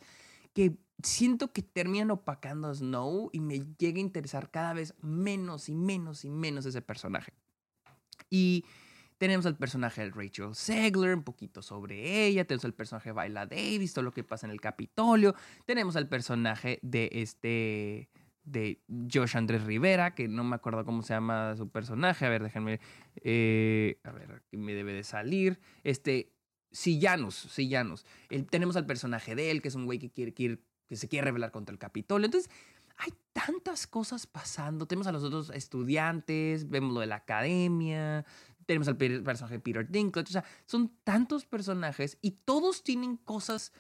que 0.57 0.79
siento 1.03 1.53
que 1.53 1.61
terminan 1.61 2.11
opacando 2.11 2.69
a 2.69 2.75
Snow 2.75 3.29
y 3.31 3.41
me 3.41 3.61
llega 3.77 3.99
a 3.99 4.01
interesar 4.01 4.51
cada 4.51 4.73
vez 4.73 4.95
menos 5.03 5.69
y 5.69 5.75
menos 5.75 6.25
y 6.25 6.31
menos 6.31 6.65
ese 6.65 6.81
personaje. 6.81 7.35
Y 8.31 8.65
tenemos 9.19 9.45
al 9.45 9.59
personaje 9.59 10.01
de 10.01 10.11
Rachel 10.13 10.55
Segler, 10.55 11.15
un 11.15 11.25
poquito 11.25 11.61
sobre 11.61 12.25
ella. 12.25 12.47
Tenemos 12.47 12.65
al 12.65 12.73
personaje 12.73 13.11
de 13.11 13.13
Viola 13.13 13.45
Davis, 13.45 13.93
todo 13.93 14.05
lo 14.05 14.13
que 14.13 14.25
pasa 14.25 14.47
en 14.47 14.51
el 14.51 14.63
Capitolio. 14.63 15.35
Tenemos 15.67 15.95
al 15.95 16.09
personaje 16.09 16.79
de 16.81 17.11
este 17.13 18.09
de 18.45 18.81
Josh 19.13 19.37
Andrés 19.37 19.63
Rivera, 19.65 20.15
que 20.15 20.27
no 20.27 20.43
me 20.43 20.57
acuerdo 20.57 20.87
cómo 20.87 21.03
se 21.03 21.13
llama 21.13 21.55
su 21.57 21.69
personaje. 21.69 22.25
A 22.25 22.31
ver, 22.31 22.43
déjenme. 22.43 22.81
Eh, 23.17 24.01
a 24.05 24.11
ver, 24.13 24.33
aquí 24.33 24.57
me 24.57 24.73
debe 24.73 24.95
de 24.95 25.05
salir. 25.05 25.61
Este. 25.85 26.33
Sillanos, 26.77 27.35
Sillanos. 27.35 28.05
tenemos 28.51 28.77
al 28.77 28.85
personaje 28.85 29.35
de 29.35 29.51
él, 29.51 29.63
que 29.63 29.69
es 29.69 29.75
un 29.75 29.87
güey 29.87 29.99
que 29.99 30.11
quiere, 30.11 30.35
que 30.35 30.97
se 30.97 31.09
quiere 31.09 31.25
rebelar 31.25 31.51
contra 31.51 31.73
el 31.73 31.79
Capitolio. 31.79 32.27
Entonces, 32.27 32.51
hay 32.99 33.15
tantas 33.33 33.87
cosas 33.87 34.27
pasando. 34.27 34.87
Tenemos 34.87 35.07
a 35.07 35.13
los 35.13 35.25
otros 35.25 35.49
estudiantes, 35.51 36.69
vemos 36.69 36.93
lo 36.93 37.01
de 37.01 37.07
la 37.07 37.17
academia, 37.17 38.27
tenemos 38.67 38.89
al 38.89 38.99
personaje 38.99 39.55
de 39.55 39.61
Peter 39.61 39.89
Dinklage, 39.89 40.29
o 40.29 40.33
sea, 40.33 40.45
son 40.67 40.93
tantos 41.03 41.47
personajes 41.47 42.19
y 42.21 42.33
todos 42.33 42.83
tienen 42.83 43.17
cosas, 43.17 43.73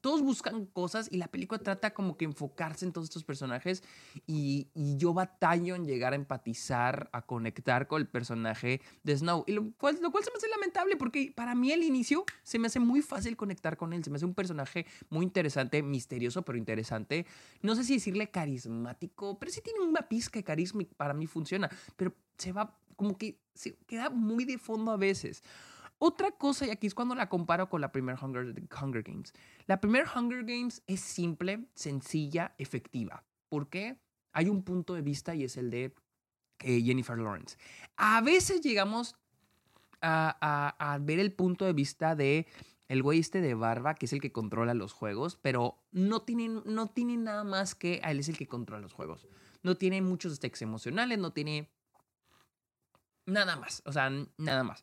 todos 0.00 0.22
buscan 0.22 0.66
cosas 0.66 1.08
y 1.10 1.18
la 1.18 1.28
película 1.28 1.58
trata 1.60 1.92
como 1.94 2.16
que 2.16 2.24
enfocarse 2.24 2.84
en 2.84 2.92
todos 2.92 3.08
estos 3.08 3.24
personajes 3.24 3.82
y, 4.26 4.68
yo 4.74 5.14
batallo 5.14 5.74
en 5.74 5.86
llegar 5.86 6.12
a 6.12 6.16
empatizar, 6.16 7.08
a 7.12 7.22
conectar 7.22 7.86
con 7.86 8.00
el 8.00 8.08
personaje 8.08 8.80
de 9.02 9.16
Snow, 9.16 9.44
y 9.46 9.52
lo 9.52 9.72
cual, 9.72 9.98
lo 10.00 10.10
cual 10.10 10.24
se 10.24 10.30
me 10.30 10.36
hace 10.36 10.48
lamentable 10.48 10.96
porque 10.96 11.32
para 11.34 11.54
mí 11.54 11.72
al 11.72 11.82
inicio 11.82 12.24
se 12.42 12.58
me 12.58 12.66
hace 12.66 12.78
muy 12.78 13.00
fácil 13.02 13.36
conectar 13.36 13.76
con 13.76 13.92
él, 13.92 14.04
se 14.04 14.10
me 14.10 14.16
hace 14.16 14.26
un 14.26 14.34
personaje 14.34 14.86
muy 15.08 15.24
interesante, 15.24 15.82
misterioso 15.82 16.42
pero 16.42 16.58
interesante, 16.58 17.26
no 17.62 17.74
sé 17.74 17.84
si 17.84 17.94
decirle 17.94 18.30
carismático, 18.30 19.38
pero 19.38 19.50
sí 19.50 19.60
tiene 19.60 19.80
una 19.80 20.08
pizca 20.08 20.38
de 20.38 20.44
carisma 20.44 20.82
y 20.82 20.86
para 20.86 21.14
mí 21.14 21.26
funciona, 21.26 21.70
pero 21.96 22.14
se 22.36 22.52
va 22.52 22.76
como 22.96 23.16
que 23.18 23.38
se 23.54 23.76
queda 23.86 24.10
muy 24.10 24.44
de 24.44 24.58
fondo 24.58 24.92
a 24.92 24.96
veces. 24.96 25.42
Otra 26.04 26.32
cosa, 26.32 26.66
y 26.66 26.70
aquí 26.70 26.88
es 26.88 26.96
cuando 26.96 27.14
la 27.14 27.28
comparo 27.28 27.68
con 27.68 27.80
la 27.80 27.92
primera 27.92 28.18
Hunger, 28.20 29.04
Games. 29.04 29.32
La 29.66 29.80
primera 29.80 30.10
Hunger 30.12 30.42
Games 30.42 30.82
es 30.88 30.98
simple, 30.98 31.64
sencilla, 31.76 32.56
efectiva. 32.58 33.22
¿Por 33.48 33.68
qué? 33.68 34.00
Hay 34.32 34.48
un 34.48 34.64
punto 34.64 34.94
de 34.94 35.02
vista 35.02 35.36
y 35.36 35.44
es 35.44 35.56
el 35.56 35.70
de 35.70 35.94
eh, 36.58 36.82
Jennifer 36.82 37.16
Lawrence. 37.16 37.56
A 37.94 38.20
veces 38.20 38.62
llegamos 38.62 39.14
a, 40.00 40.98
ver 41.02 41.20
el 41.20 41.32
punto 41.32 41.66
de 41.66 41.72
vista 41.72 42.16
de 42.16 42.48
el 42.88 43.00
güey 43.04 43.20
este 43.20 43.40
de 43.40 43.54
barba, 43.54 43.94
que 43.94 44.06
es 44.06 44.12
el 44.12 44.20
que 44.20 44.32
controla 44.32 44.74
los 44.74 44.92
juegos, 44.92 45.38
pero 45.40 45.84
no 45.92 46.22
tiene, 46.22 46.48
no 46.48 46.90
tiene 46.90 47.16
nada 47.16 47.44
más 47.44 47.76
que 47.76 48.00
él 48.02 48.18
es 48.18 48.28
el 48.28 48.36
que 48.36 48.48
controla 48.48 48.82
los 48.82 48.92
juegos. 48.92 49.28
No 49.62 49.76
tiene 49.76 50.02
muchos 50.02 50.34
stakes 50.34 50.64
emocionales, 50.64 51.20
no 51.20 51.32
tiene 51.32 51.70
Nada 53.24 53.54
más, 53.54 53.82
o 53.86 53.92
sea, 53.92 54.10
nada 54.36 54.64
más. 54.64 54.82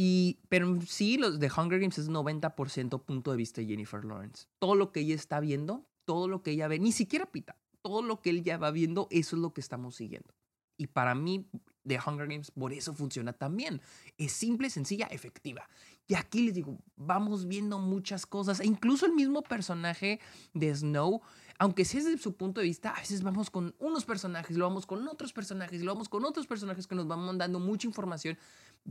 Y, 0.00 0.38
pero 0.48 0.80
sí, 0.82 1.18
los 1.18 1.40
de 1.40 1.50
Hunger 1.50 1.80
Games 1.80 1.98
es 1.98 2.08
90% 2.08 3.02
punto 3.02 3.32
de 3.32 3.36
vista 3.36 3.60
de 3.60 3.66
Jennifer 3.66 4.04
Lawrence. 4.04 4.46
Todo 4.60 4.76
lo 4.76 4.92
que 4.92 5.00
ella 5.00 5.16
está 5.16 5.40
viendo, 5.40 5.90
todo 6.04 6.28
lo 6.28 6.44
que 6.44 6.52
ella 6.52 6.68
ve, 6.68 6.78
ni 6.78 6.92
siquiera 6.92 7.32
pita, 7.32 7.56
todo 7.82 8.00
lo 8.02 8.22
que 8.22 8.30
él 8.30 8.44
ya 8.44 8.58
va 8.58 8.70
viendo, 8.70 9.08
eso 9.10 9.34
es 9.34 9.42
lo 9.42 9.52
que 9.52 9.60
estamos 9.60 9.96
siguiendo. 9.96 10.32
Y 10.76 10.86
para 10.86 11.16
mí, 11.16 11.50
The 11.86 11.98
Hunger 12.04 12.26
Games, 12.26 12.50
por 12.50 12.72
eso 12.72 12.94
funciona 12.94 13.32
tan 13.32 13.56
bien. 13.56 13.80
Es 14.16 14.32
simple, 14.32 14.70
sencilla, 14.70 15.06
efectiva. 15.06 15.68
Y 16.06 16.14
aquí 16.14 16.42
les 16.42 16.54
digo, 16.54 16.78
vamos 16.96 17.46
viendo 17.46 17.78
muchas 17.78 18.26
cosas. 18.26 18.60
E 18.60 18.66
incluso 18.66 19.06
el 19.06 19.12
mismo 19.12 19.42
personaje 19.42 20.20
de 20.54 20.74
Snow 20.74 21.20
aunque 21.58 21.84
sea 21.84 22.02
desde 22.02 22.18
su 22.18 22.36
punto 22.36 22.60
de 22.60 22.68
vista, 22.68 22.90
a 22.90 23.00
veces 23.00 23.22
vamos 23.22 23.50
con 23.50 23.74
unos 23.80 24.04
personajes, 24.04 24.56
lo 24.56 24.64
vamos 24.64 24.86
con 24.86 25.06
otros 25.08 25.32
personajes, 25.32 25.82
lo 25.82 25.92
vamos 25.92 26.08
con 26.08 26.24
otros 26.24 26.46
personajes 26.46 26.86
que 26.86 26.94
nos 26.94 27.08
van 27.08 27.18
mandando 27.18 27.58
mucha 27.58 27.88
información 27.88 28.38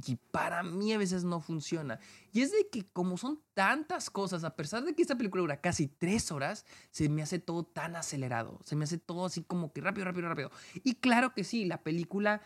y 0.06 0.17
para 0.32 0.63
mí 0.63 0.91
a 0.91 0.98
veces 0.98 1.24
no 1.24 1.39
funciona. 1.39 1.98
Y 2.34 2.41
es 2.41 2.51
de 2.51 2.67
que 2.70 2.86
como 2.86 3.17
son 3.17 3.41
tantas 3.53 4.10
cosas, 4.10 4.44
a 4.44 4.56
pesar 4.58 4.84
de 4.84 4.94
que 4.94 5.01
esta 5.01 5.17
película 5.17 5.41
dura 5.41 5.62
casi 5.62 5.88
tres 5.88 6.29
horas, 6.29 6.65
se 6.91 7.08
me 7.08 7.22
hace 7.22 7.39
todo 7.39 7.63
tan 7.63 7.96
acelerado, 7.96 8.60
se 8.65 8.75
me 8.75 8.84
hace 8.84 8.98
todo 8.98 9.25
así 9.25 9.44
como 9.44 9.72
que 9.72 9.79
rápido, 9.79 10.03
rápido, 10.03 10.27
rápido. 10.27 10.51
Y 10.84 10.96
claro 10.96 11.34
que 11.34 11.46
sí, 11.46 11.63
la 11.63 11.84
película 11.84 12.41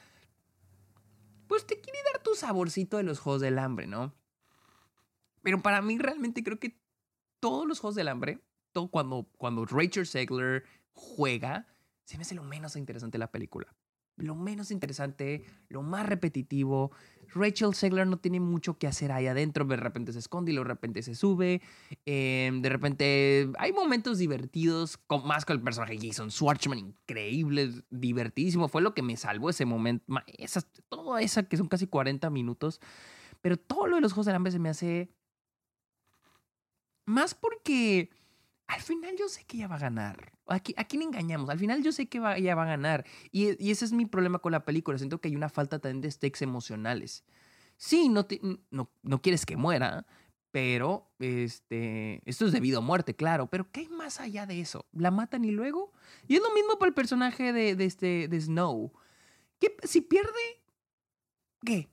pues 1.51 1.67
te 1.67 1.81
quiere 1.81 1.99
dar 2.13 2.23
tu 2.23 2.33
saborcito 2.33 2.95
de 2.95 3.03
los 3.03 3.19
Juegos 3.19 3.41
del 3.41 3.59
Hambre, 3.59 3.85
¿no? 3.85 4.15
Pero 5.41 5.61
para 5.61 5.81
mí 5.81 5.97
realmente 5.97 6.45
creo 6.45 6.57
que 6.57 6.79
todos 7.41 7.67
los 7.67 7.81
Juegos 7.81 7.95
del 7.95 8.07
Hambre 8.07 8.39
cuando, 8.89 9.27
cuando 9.37 9.65
Rachel 9.65 10.07
Segler 10.07 10.63
juega, 10.93 11.67
se 12.05 12.15
me 12.15 12.21
hace 12.21 12.35
lo 12.35 12.43
menos 12.43 12.77
interesante 12.77 13.17
la 13.17 13.31
película. 13.31 13.75
Lo 14.21 14.35
menos 14.35 14.71
interesante, 14.71 15.43
lo 15.69 15.81
más 15.81 16.05
repetitivo. 16.05 16.91
Rachel 17.33 17.73
Segler 17.73 18.07
no 18.07 18.17
tiene 18.17 18.39
mucho 18.39 18.77
que 18.77 18.87
hacer 18.87 19.11
ahí 19.11 19.27
adentro. 19.27 19.65
De 19.65 19.77
repente 19.77 20.13
se 20.13 20.19
esconde 20.19 20.51
y 20.51 20.55
de 20.55 20.63
repente 20.63 21.01
se 21.01 21.15
sube. 21.15 21.61
Em, 22.05 22.61
de 22.61 22.69
repente 22.69 23.49
hay 23.57 23.71
momentos 23.73 24.17
divertidos, 24.17 24.97
con, 24.97 25.25
más 25.25 25.45
con 25.45 25.55
el 25.55 25.63
personaje 25.63 25.97
Jason 26.01 26.29
Schwartzman, 26.29 26.79
increíble, 26.79 27.71
divertidísimo. 27.89 28.67
Fue 28.67 28.81
lo 28.81 28.93
que 28.93 29.01
me 29.01 29.17
salvó 29.17 29.49
ese 29.49 29.65
momento. 29.65 30.05
Todo 30.89 31.17
esa 31.17 31.43
que 31.43 31.57
son 31.57 31.67
casi 31.67 31.87
40 31.87 32.29
minutos. 32.29 32.81
Pero 33.41 33.57
todo 33.57 33.87
lo 33.87 33.95
de 33.95 34.01
los 34.01 34.13
Juegos 34.13 34.27
del 34.27 34.35
Hambre 34.35 34.51
se 34.51 34.59
me 34.59 34.69
hace. 34.69 35.09
Más 37.05 37.33
porque 37.33 38.09
al 38.67 38.81
final 38.81 39.15
yo 39.17 39.27
sé 39.27 39.43
que 39.45 39.57
ella 39.57 39.67
va 39.67 39.75
a 39.75 39.79
ganar. 39.79 40.31
Aquí, 40.51 40.73
aquí 40.77 40.97
quién 40.97 41.09
engañamos. 41.09 41.49
Al 41.49 41.59
final 41.59 41.83
yo 41.83 41.91
sé 41.91 42.07
que 42.07 42.19
ella 42.37 42.55
va 42.55 42.63
a 42.63 42.67
ganar. 42.67 43.05
Y, 43.31 43.69
ese 43.71 43.85
es 43.85 43.93
mi 43.93 44.05
problema 44.05 44.39
con 44.39 44.51
la 44.51 44.65
película. 44.65 44.97
Siento 44.97 45.19
que 45.19 45.29
hay 45.29 45.35
una 45.35 45.49
falta 45.49 45.79
también 45.79 46.01
de 46.01 46.11
stakes 46.11 46.43
emocionales. 46.43 47.23
Sí, 47.77 48.09
no, 48.09 48.27
no, 48.69 48.91
no 49.01 49.21
quieres 49.21 49.45
que 49.45 49.57
muera, 49.57 50.05
pero 50.51 51.11
este, 51.19 52.21
esto 52.29 52.45
es 52.45 52.51
debido 52.51 52.79
a 52.79 52.81
muerte, 52.81 53.15
claro. 53.15 53.47
Pero 53.47 53.71
¿qué 53.71 53.81
hay 53.81 53.89
más 53.89 54.19
allá 54.19 54.45
de 54.45 54.59
eso? 54.59 54.85
¿La 54.91 55.09
matan 55.09 55.45
y 55.45 55.51
luego? 55.51 55.93
Y 56.27 56.35
es 56.35 56.41
lo 56.41 56.53
mismo 56.53 56.77
para 56.77 56.89
el 56.89 56.93
personaje 56.93 57.53
de, 57.53 57.75
de, 57.75 57.85
este, 57.85 58.27
de 58.27 58.41
Snow. 58.41 58.93
¿Qué, 59.59 59.75
si 59.83 60.01
pierde, 60.01 60.61
¿qué? 61.65 61.89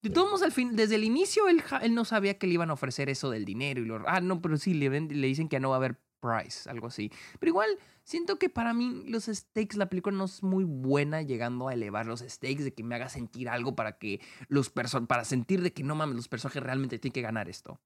De 0.00 0.10
todos 0.10 0.30
modos, 0.30 0.54
desde 0.72 0.94
el 0.94 1.02
inicio 1.02 1.48
él, 1.48 1.62
él, 1.82 1.94
no 1.94 2.04
sabía 2.04 2.38
que 2.38 2.46
le 2.46 2.54
iban 2.54 2.70
a 2.70 2.74
ofrecer 2.74 3.10
eso 3.10 3.30
del 3.30 3.44
dinero 3.44 3.80
y 3.80 3.84
lo... 3.84 4.08
Ah, 4.08 4.20
no, 4.20 4.40
pero 4.40 4.56
sí, 4.56 4.72
le, 4.72 4.88
le 4.88 5.26
dicen 5.26 5.48
que 5.48 5.58
no 5.58 5.70
va 5.70 5.74
a 5.74 5.78
haber 5.78 5.98
price, 6.20 6.68
algo 6.68 6.88
así. 6.88 7.10
Pero 7.38 7.50
igual, 7.50 7.78
siento 8.04 8.38
que 8.38 8.48
para 8.48 8.72
mí 8.74 9.04
los 9.06 9.26
stakes, 9.26 9.76
la 9.76 9.88
película 9.88 10.16
no 10.16 10.24
es 10.24 10.42
muy 10.42 10.64
buena 10.64 11.22
llegando 11.22 11.68
a 11.68 11.74
elevar 11.74 12.06
los 12.06 12.20
stakes, 12.20 12.64
de 12.64 12.74
que 12.74 12.82
me 12.82 12.94
haga 12.94 13.08
sentir 13.08 13.48
algo 13.48 13.74
para 13.74 13.98
que 13.98 14.20
los 14.48 14.70
personajes, 14.70 15.08
para 15.08 15.24
sentir 15.24 15.62
de 15.62 15.72
que 15.72 15.84
no 15.84 15.94
mames, 15.94 16.16
los 16.16 16.28
personajes 16.28 16.62
realmente 16.62 16.98
tienen 16.98 17.14
que 17.14 17.22
ganar 17.22 17.48
esto. 17.48 17.80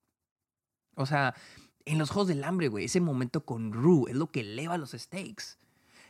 O 0.94 1.06
sea, 1.06 1.34
en 1.84 1.98
los 1.98 2.10
Juegos 2.10 2.28
del 2.28 2.44
Hambre, 2.44 2.68
güey, 2.68 2.84
ese 2.84 3.00
momento 3.00 3.44
con 3.44 3.72
Rue 3.72 4.10
es 4.10 4.16
lo 4.16 4.30
que 4.30 4.40
eleva 4.40 4.78
los 4.78 4.92
stakes. 4.92 5.58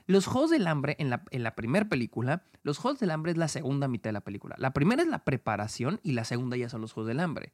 Los 0.06 0.26
Juegos 0.26 0.50
del 0.50 0.66
Hambre, 0.66 0.96
en 0.98 1.10
la, 1.10 1.24
en 1.30 1.42
la 1.42 1.54
primera 1.54 1.88
película, 1.88 2.42
los 2.62 2.78
Juegos 2.78 3.00
del 3.00 3.12
Hambre 3.12 3.32
es 3.32 3.38
la 3.38 3.48
segunda 3.48 3.88
mitad 3.88 4.08
de 4.08 4.14
la 4.14 4.20
película. 4.20 4.56
La 4.58 4.72
primera 4.72 5.02
es 5.02 5.08
la 5.08 5.24
preparación 5.24 6.00
y 6.02 6.12
la 6.12 6.24
segunda 6.24 6.56
ya 6.56 6.68
son 6.68 6.80
los 6.80 6.92
Juegos 6.92 7.08
del 7.08 7.20
Hambre. 7.20 7.52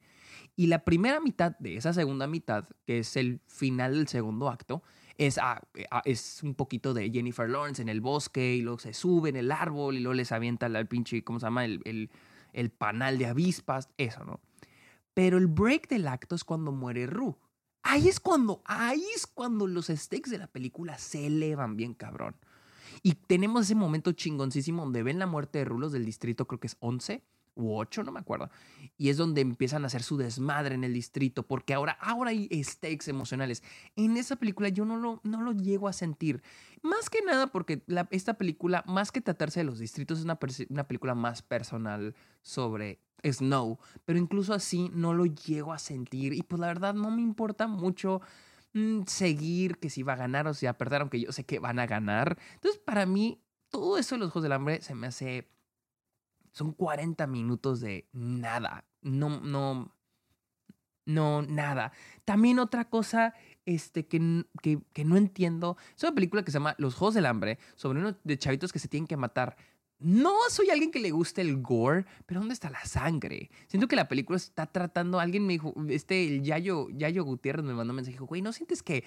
Y 0.59 0.67
la 0.67 0.85
primera 0.85 1.21
mitad 1.21 1.57
de 1.61 1.77
esa 1.77 1.93
segunda 1.93 2.27
mitad, 2.27 2.69
que 2.85 2.99
es 2.99 3.17
el 3.17 3.41
final 3.47 3.95
del 3.95 4.09
segundo 4.09 4.49
acto, 4.49 4.83
es, 5.17 5.38
ah, 5.38 5.62
ah, 5.93 6.03
es 6.05 6.43
un 6.43 6.57
poquito 6.57 6.95
de 6.95 7.12
Jennifer 7.12 7.49
Lawrence 7.49 7.81
en 7.81 7.88
el 7.88 8.00
bosque 8.00 8.57
y 8.57 8.62
luego 8.62 8.81
se 8.81 8.93
sube 8.93 9.29
en 9.29 9.37
el 9.37 9.53
árbol 9.53 9.97
y 9.97 10.00
luego 10.00 10.15
les 10.15 10.33
avienta 10.33 10.67
el 10.67 10.88
pinche, 10.88 11.23
¿cómo 11.23 11.38
se 11.38 11.47
llama? 11.47 11.65
El, 11.65 11.81
el, 11.85 12.11
el 12.53 12.71
panal 12.71 13.19
de 13.19 13.27
avispas, 13.27 13.88
eso, 13.99 14.25
¿no? 14.25 14.41
Pero 15.15 15.38
el 15.38 15.47
break 15.47 15.87
del 15.91 16.09
acto 16.09 16.35
es 16.35 16.43
cuando 16.43 16.73
muere 16.73 17.07
Rue. 17.07 17.37
Ahí 17.85 18.09
es 18.09 18.19
cuando, 18.19 18.61
ahí 18.65 19.05
es 19.15 19.29
cuando 19.29 19.69
los 19.69 19.87
stakes 19.87 20.29
de 20.29 20.38
la 20.38 20.49
película 20.49 20.99
se 20.99 21.25
elevan 21.25 21.77
bien 21.77 21.95
cabrón. 21.95 22.35
Y 23.05 23.12
tenemos 23.12 23.67
ese 23.67 23.77
momento 23.77 24.11
chingoncísimo 24.11 24.83
donde 24.83 25.05
ven 25.05 25.21
la 25.21 25.27
muerte 25.27 25.59
de 25.59 25.67
Rulos 25.67 25.93
del 25.93 26.05
distrito, 26.05 26.49
creo 26.49 26.59
que 26.59 26.67
es 26.67 26.77
11, 26.81 27.23
u 27.59 27.77
8, 27.77 28.05
no 28.05 28.12
me 28.12 28.21
acuerdo. 28.21 28.50
Y 28.97 29.11
es 29.11 29.17
donde 29.17 29.41
empiezan 29.41 29.85
a 29.85 29.88
hacer 29.88 30.03
su 30.03 30.17
desmadre 30.17 30.75
en 30.75 30.85
el 30.85 30.95
distrito, 30.95 31.43
porque 31.43 31.75
ahora, 31.75 31.99
ahora 32.00 32.31
hay 32.31 32.49
stakes 32.65 33.09
emocionales. 33.09 33.62
En 33.97 34.17
esa 34.17 34.37
película 34.37 34.69
yo 34.69 34.85
no 34.85 34.97
lo, 34.97 35.21
no 35.25 35.43
lo 35.43 35.53
llego 35.53 35.88
a 35.88 35.93
sentir. 35.93 36.43
Más 36.83 37.11
que 37.11 37.23
nada 37.23 37.49
porque 37.49 37.83
esta 38.11 38.35
película, 38.35 38.85
más 38.87 39.12
que 39.12 39.21
tratarse 39.21 39.61
de 39.61 39.65
los 39.65 39.79
distritos, 39.79 40.19
es 40.19 40.25
una, 40.25 40.38
una 40.71 40.87
película 40.87 41.15
más 41.15 41.43
personal 41.43 42.15
sobre 42.43 43.00
Snow. 43.25 43.79
Pero 44.05 44.19
incluso 44.19 44.55
así 44.55 44.91
no 44.95 45.12
lo 45.12 45.27
llego 45.27 45.73
a 45.73 45.79
sentir. 45.79 46.33
Y 46.33 46.43
pues 46.43 46.61
la 46.61 46.69
verdad 46.69 46.95
no 46.95 47.11
me 47.11 47.23
importa 47.23 47.67
mucho 47.67 48.21
mm, 48.73 49.03
seguir 49.07 49.79
que 49.79 49.91
si 49.91 50.03
va 50.05 50.12
a 50.12 50.17
ganar 50.17 50.47
o 50.47 50.55
si 50.55 50.67
va 50.67 50.71
a 50.71 50.79
perder, 50.79 51.00
aunque 51.00 51.21
yo 51.21 51.33
sé 51.33 51.45
que 51.45 51.59
van 51.59 51.81
a 51.81 51.87
ganar. 51.87 52.38
Entonces, 52.55 52.81
para 52.81 53.05
mí, 53.05 53.43
todo 53.69 53.99
eso 53.99 54.15
de 54.15 54.21
los 54.21 54.31
Juegos 54.31 54.45
del 54.45 54.53
Hambre 54.53 54.81
se 54.81 54.95
me 54.95 55.09
hace 55.09 55.49
son 56.52 56.73
40 56.73 57.26
minutos 57.26 57.81
de 57.81 58.09
nada. 58.12 58.85
No, 59.02 59.40
no, 59.40 59.95
no, 61.05 61.43
nada. 61.43 61.93
También 62.25 62.59
otra 62.59 62.88
cosa 62.88 63.35
este, 63.64 64.07
que, 64.07 64.45
que, 64.62 64.81
que, 64.93 65.05
no 65.05 65.17
entiendo. 65.17 65.76
Es 65.97 66.02
una 66.02 66.14
película 66.14 66.43
que 66.43 66.50
se 66.50 66.59
llama 66.59 66.75
Los 66.78 66.95
Juegos 66.95 67.14
del 67.14 67.26
Hambre, 67.26 67.59
sobre 67.76 68.00
unos 68.00 68.17
de 68.25 68.38
chavitos 68.38 68.73
que 68.73 68.78
se 68.78 68.88
tienen 68.88 69.07
que 69.07 69.17
matar. 69.17 69.57
No 69.99 70.33
soy 70.49 70.71
alguien 70.71 70.93
que 70.93 71.00
le 71.00 71.11
guste 71.11 71.40
el 71.40 71.61
gore, 71.61 72.05
pero 72.25 72.40
¿dónde 72.40 72.55
está 72.55 72.71
la 72.71 72.85
sangre? 72.85 73.50
Siento 73.67 73.88
que 73.88 73.97
la 73.97 74.07
película 74.07 74.37
está 74.37 74.67
tratando. 74.67 75.19
Alguien 75.19 75.45
me 75.45 75.55
dijo, 75.55 75.75
este, 75.88 76.28
el 76.28 76.43
Yayo, 76.43 76.88
Yayo 76.90 77.25
Gutiérrez 77.25 77.64
me 77.64 77.75
mandó 77.75 77.93
un 77.93 77.97
mensaje, 77.97 78.19
güey, 78.19 78.40
¿no 78.40 78.52
sientes 78.52 78.83
que, 78.83 79.05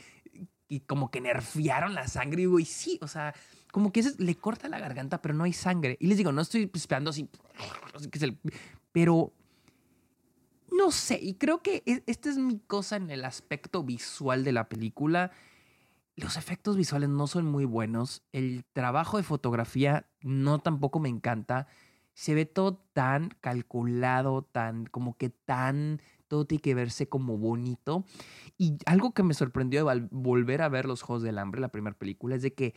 y 0.71 0.79
como 0.79 1.11
que 1.11 1.19
nerfearon 1.19 1.93
la 1.93 2.07
sangre? 2.07 2.43
Y 2.43 2.45
güey, 2.45 2.63
sí, 2.63 2.97
o 3.01 3.07
sea, 3.07 3.35
como 3.73 3.91
que 3.91 4.03
le 4.17 4.35
corta 4.35 4.69
la 4.69 4.79
garganta, 4.79 5.21
pero 5.21 5.33
no 5.33 5.43
hay 5.43 5.51
sangre. 5.51 5.97
Y 5.99 6.07
les 6.07 6.17
digo, 6.17 6.31
no 6.31 6.41
estoy 6.41 6.71
esperando 6.73 7.09
así, 7.09 7.29
pero 8.93 9.33
no 10.71 10.91
sé, 10.91 11.19
y 11.21 11.33
creo 11.33 11.61
que 11.61 11.83
e, 11.85 12.03
esta 12.07 12.29
es 12.29 12.37
mi 12.37 12.57
cosa 12.59 12.95
en 12.95 13.11
el 13.11 13.25
aspecto 13.25 13.83
visual 13.83 14.45
de 14.45 14.53
la 14.53 14.69
película. 14.69 15.31
Los 16.15 16.37
efectos 16.37 16.77
visuales 16.77 17.09
no 17.09 17.27
son 17.27 17.47
muy 17.47 17.65
buenos, 17.65 18.23
el 18.31 18.63
trabajo 18.71 19.17
de 19.17 19.23
fotografía 19.23 20.07
no 20.21 20.59
tampoco 20.59 20.99
me 20.99 21.09
encanta. 21.09 21.67
Se 22.13 22.33
ve 22.33 22.45
todo 22.45 22.77
tan 22.93 23.29
calculado, 23.41 24.43
tan 24.43 24.85
como 24.85 25.17
que 25.17 25.29
tan 25.31 26.01
todo 26.31 26.45
tiene 26.45 26.61
que 26.61 26.73
verse 26.73 27.09
como 27.09 27.38
bonito. 27.38 28.05
Y 28.57 28.77
algo 28.85 29.13
que 29.13 29.21
me 29.21 29.33
sorprendió 29.33 29.85
de 29.85 30.07
volver 30.11 30.61
a 30.61 30.69
ver 30.69 30.85
Los 30.85 31.01
Juegos 31.01 31.23
del 31.23 31.38
Hambre, 31.38 31.59
la 31.59 31.73
primera 31.73 31.97
película, 31.97 32.35
es 32.35 32.41
de 32.41 32.53
que 32.53 32.73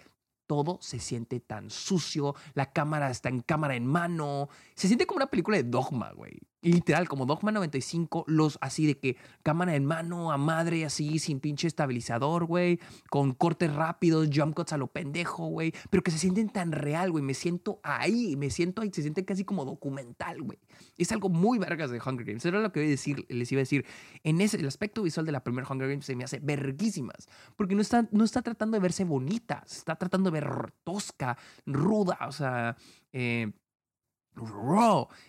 todo 0.49 0.78
se 0.80 0.99
siente 0.99 1.38
tan 1.38 1.70
sucio, 1.70 2.34
la 2.54 2.73
cámara 2.73 3.11
está 3.11 3.28
en 3.28 3.42
cámara 3.42 3.76
en 3.76 3.87
mano, 3.87 4.49
se 4.75 4.88
siente 4.88 5.06
como 5.06 5.18
una 5.18 5.28
película 5.28 5.56
de 5.56 5.62
Dogma, 5.62 6.11
güey 6.11 6.40
literal, 6.64 7.09
como 7.09 7.26
Dogma 7.26 7.52
95, 7.52 8.25
los 8.26 8.59
así 8.61 8.87
de 8.87 8.99
que 8.99 9.16
cámara 9.42 9.76
en 9.76 9.85
mano 9.85 10.33
a 10.33 10.38
madre, 10.38 10.85
así, 10.85 11.18
sin 11.18 11.40
pinche 11.40 11.68
estabilizador, 11.68 12.47
güey, 12.47 12.80
con 13.11 13.33
cortes 13.33 13.73
rápidos, 13.73 14.28
jump 14.35 14.54
cuts 14.54 14.73
a 14.73 14.78
lo 14.78 14.88
pendejo, 14.88 15.47
güey, 15.47 15.73
pero 15.90 16.02
que 16.02 16.11
se 16.11 16.18
sienten 16.18 16.49
tan 16.49 16.73
real, 16.73 17.11
güey, 17.11 17.23
me 17.23 17.35
siento 17.35 17.80
ahí, 17.83 18.37
me 18.37 18.50
siento 18.50 18.83
ahí, 18.83 18.90
se 18.92 19.02
siente 19.02 19.25
casi 19.25 19.44
como 19.44 19.64
documental, 19.64 20.42
güey. 20.42 20.59
Es 20.97 21.12
algo 21.12 21.28
muy 21.28 21.59
vergas 21.59 21.90
de 21.90 22.00
Hunger 22.04 22.26
Games, 22.26 22.44
era 22.44 22.61
lo 22.61 22.73
que 22.73 22.80
decir, 22.80 23.26
les 23.28 23.52
iba 23.52 23.61
a 23.61 23.62
decir. 23.62 23.85
En 24.23 24.40
ese, 24.40 24.56
el 24.56 24.66
aspecto 24.66 25.02
visual 25.02 25.26
de 25.26 25.33
la 25.33 25.44
primera 25.44 25.68
Hunger 25.68 25.88
Games 25.88 26.06
se 26.06 26.16
me 26.16 26.25
hace 26.25 26.40
verguísimas, 26.40 27.28
porque 27.56 27.75
no 27.75 27.83
está, 27.83 28.09
no 28.11 28.25
está 28.25 28.42
tratando 28.42 28.76
de 28.76 28.80
verse 28.80 29.04
bonita, 29.04 29.62
está 29.66 29.97
tratando 29.97 30.30
de 30.30 30.40
ver 30.40 30.73
tosca, 30.83 31.37
ruda, 31.66 32.18
o 32.26 32.33
sea, 32.33 32.76
eh. 33.12 33.52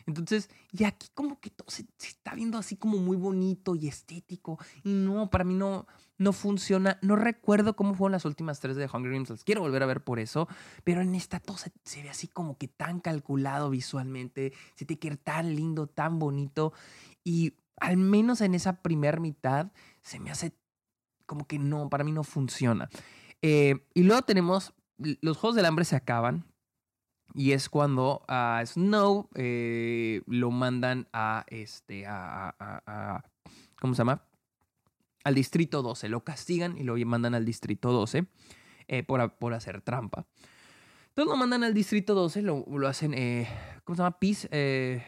Entonces, 0.06 0.50
y 0.72 0.84
aquí 0.84 1.08
como 1.14 1.40
que 1.40 1.50
todo 1.50 1.70
se, 1.70 1.86
está 2.00 2.34
viendo 2.34 2.58
así 2.58 2.76
como 2.76 2.98
muy 2.98 3.18
bonito 3.18 3.76
y 3.76 3.88
estético. 3.88 4.60
Y 4.84 4.94
no, 4.94 5.30
para 5.30 5.44
mí 5.44 5.54
no, 5.54 5.88
no 6.18 6.34
funciona. 6.34 6.98
No 7.02 7.16
recuerdo 7.16 7.76
cómo 7.76 7.94
fueron 7.94 8.14
las 8.14 8.26
últimas 8.26 8.60
tres 8.60 8.76
de 8.76 8.90
Hunger 8.92 9.12
Games. 9.12 9.30
Las 9.30 9.44
quiero 9.44 9.62
volver 9.62 9.84
a 9.84 9.86
ver 9.86 10.04
por 10.04 10.20
eso. 10.20 10.48
Pero 10.84 11.02
en 11.02 11.16
esta 11.16 11.40
todo 11.40 11.58
se, 11.58 12.04
ve 12.04 12.10
así 12.10 12.28
como 12.28 12.58
que 12.58 12.68
tan 12.68 13.00
calculado 13.00 13.70
visualmente. 13.70 14.54
Se 14.76 14.86
te 14.86 14.98
quiere 14.98 15.18
tan 15.18 15.56
lindo, 15.56 15.88
tan 15.88 16.20
bonito. 16.20 16.74
Y 17.24 17.54
al 17.80 17.98
menos 17.98 18.42
en 18.42 18.56
esa 18.56 18.82
primera 18.82 19.20
mitad 19.20 19.72
se 20.02 20.20
me 20.20 20.32
hace 20.32 20.54
como 21.26 21.48
que 21.48 21.60
no, 21.60 21.90
para 21.90 22.04
mí 22.04 22.12
no 22.12 22.24
funciona. 22.24 22.90
Eh, 23.42 23.86
y 23.94 24.04
luego 24.04 24.22
tenemos, 24.24 24.74
los 24.98 25.38
Juegos 25.38 25.56
del 25.56 25.66
Hambre 25.66 25.86
se 25.86 25.96
acaban, 25.96 26.46
y 27.34 27.52
es 27.52 27.70
cuando 27.70 28.24
a 28.28 28.62
Snow 28.66 29.30
eh, 29.36 30.22
lo 30.28 30.52
mandan 30.52 31.08
a 31.12 31.46
este, 31.48 32.06
a, 32.08 33.24
¿cómo 33.80 33.94
se 33.94 34.00
llama? 34.00 34.24
Al 35.24 35.36
distrito 35.36 35.82
12. 35.82 36.10
Lo 36.10 36.24
castigan 36.24 36.78
y 36.78 36.84
lo 36.84 36.96
mandan 37.06 37.36
al 37.36 37.46
distrito 37.46 37.92
12 37.92 38.26
eh, 38.88 39.04
por, 39.04 39.34
por, 39.38 39.54
hacer 39.54 39.82
trampa. 39.82 40.26
Entonces 41.10 41.32
lo 41.32 41.38
mandan 41.38 41.64
al 41.64 41.74
distrito 41.74 42.14
12, 42.14 42.42
lo, 42.42 42.66
lo 42.68 42.88
hacen, 42.88 43.14
eh, 43.14 43.48
¿cómo 43.84 43.96
se 43.96 44.04
llama? 44.04 44.20
Peace, 44.20 45.04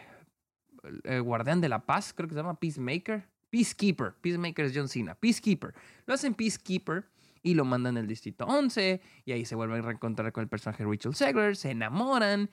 guardián 1.21 1.61
de 1.61 1.69
la 1.69 1.85
paz, 1.85 2.13
creo 2.13 2.27
que 2.27 2.33
se 2.33 2.39
llama 2.39 2.59
Peacemaker. 2.59 3.27
Peacekeeper. 3.49 4.13
Peacemaker 4.21 4.65
es 4.65 4.73
John 4.75 4.89
Cena. 4.89 5.15
Peacekeeper. 5.15 5.73
Lo 6.05 6.13
hacen 6.13 6.33
Peacekeeper 6.33 7.05
y 7.41 7.53
lo 7.53 7.65
mandan 7.65 7.97
al 7.97 8.07
distrito 8.07 8.45
11 8.45 9.01
y 9.25 9.31
ahí 9.31 9.45
se 9.45 9.55
vuelven 9.55 9.79
a 9.79 9.81
reencontrar 9.81 10.31
con 10.31 10.41
el 10.43 10.49
personaje 10.49 10.83
Rachel 10.85 11.15
Segler, 11.15 11.55
se 11.55 11.71
enamoran. 11.71 12.49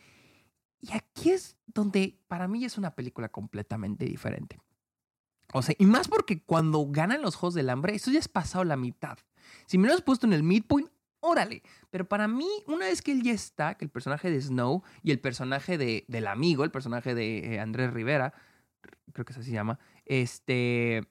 Y 0.80 0.92
aquí 0.92 1.30
es 1.30 1.56
donde 1.66 2.18
para 2.28 2.46
mí 2.46 2.64
es 2.64 2.76
una 2.76 2.94
película 2.94 3.30
completamente 3.30 4.04
diferente. 4.04 4.58
O 5.52 5.62
sea, 5.62 5.74
y 5.78 5.86
más 5.86 6.08
porque 6.08 6.42
cuando 6.42 6.86
ganan 6.88 7.22
los 7.22 7.36
Juegos 7.36 7.54
del 7.54 7.70
Hambre, 7.70 7.94
eso 7.94 8.10
ya 8.10 8.18
es 8.18 8.28
pasado 8.28 8.64
la 8.64 8.76
mitad. 8.76 9.18
Si 9.66 9.78
me 9.78 9.88
lo 9.88 9.94
has 9.94 10.02
puesto 10.02 10.26
en 10.26 10.32
el 10.32 10.42
midpoint, 10.42 10.90
órale. 11.20 11.62
Pero 11.90 12.06
para 12.06 12.28
mí, 12.28 12.48
una 12.66 12.86
vez 12.86 13.02
que 13.02 13.12
él 13.12 13.22
ya 13.22 13.32
está, 13.32 13.74
que 13.76 13.84
el 13.84 13.90
personaje 13.90 14.30
de 14.30 14.40
Snow 14.40 14.82
y 15.02 15.10
el 15.10 15.20
personaje 15.20 15.78
de, 15.78 16.04
del 16.08 16.26
amigo, 16.26 16.64
el 16.64 16.70
personaje 16.70 17.14
de 17.14 17.54
eh, 17.54 17.60
Andrés 17.60 17.92
Rivera, 17.92 18.34
creo 19.12 19.24
que 19.24 19.32
así 19.32 19.42
se 19.42 19.52
llama, 19.52 19.78
este... 20.04 21.08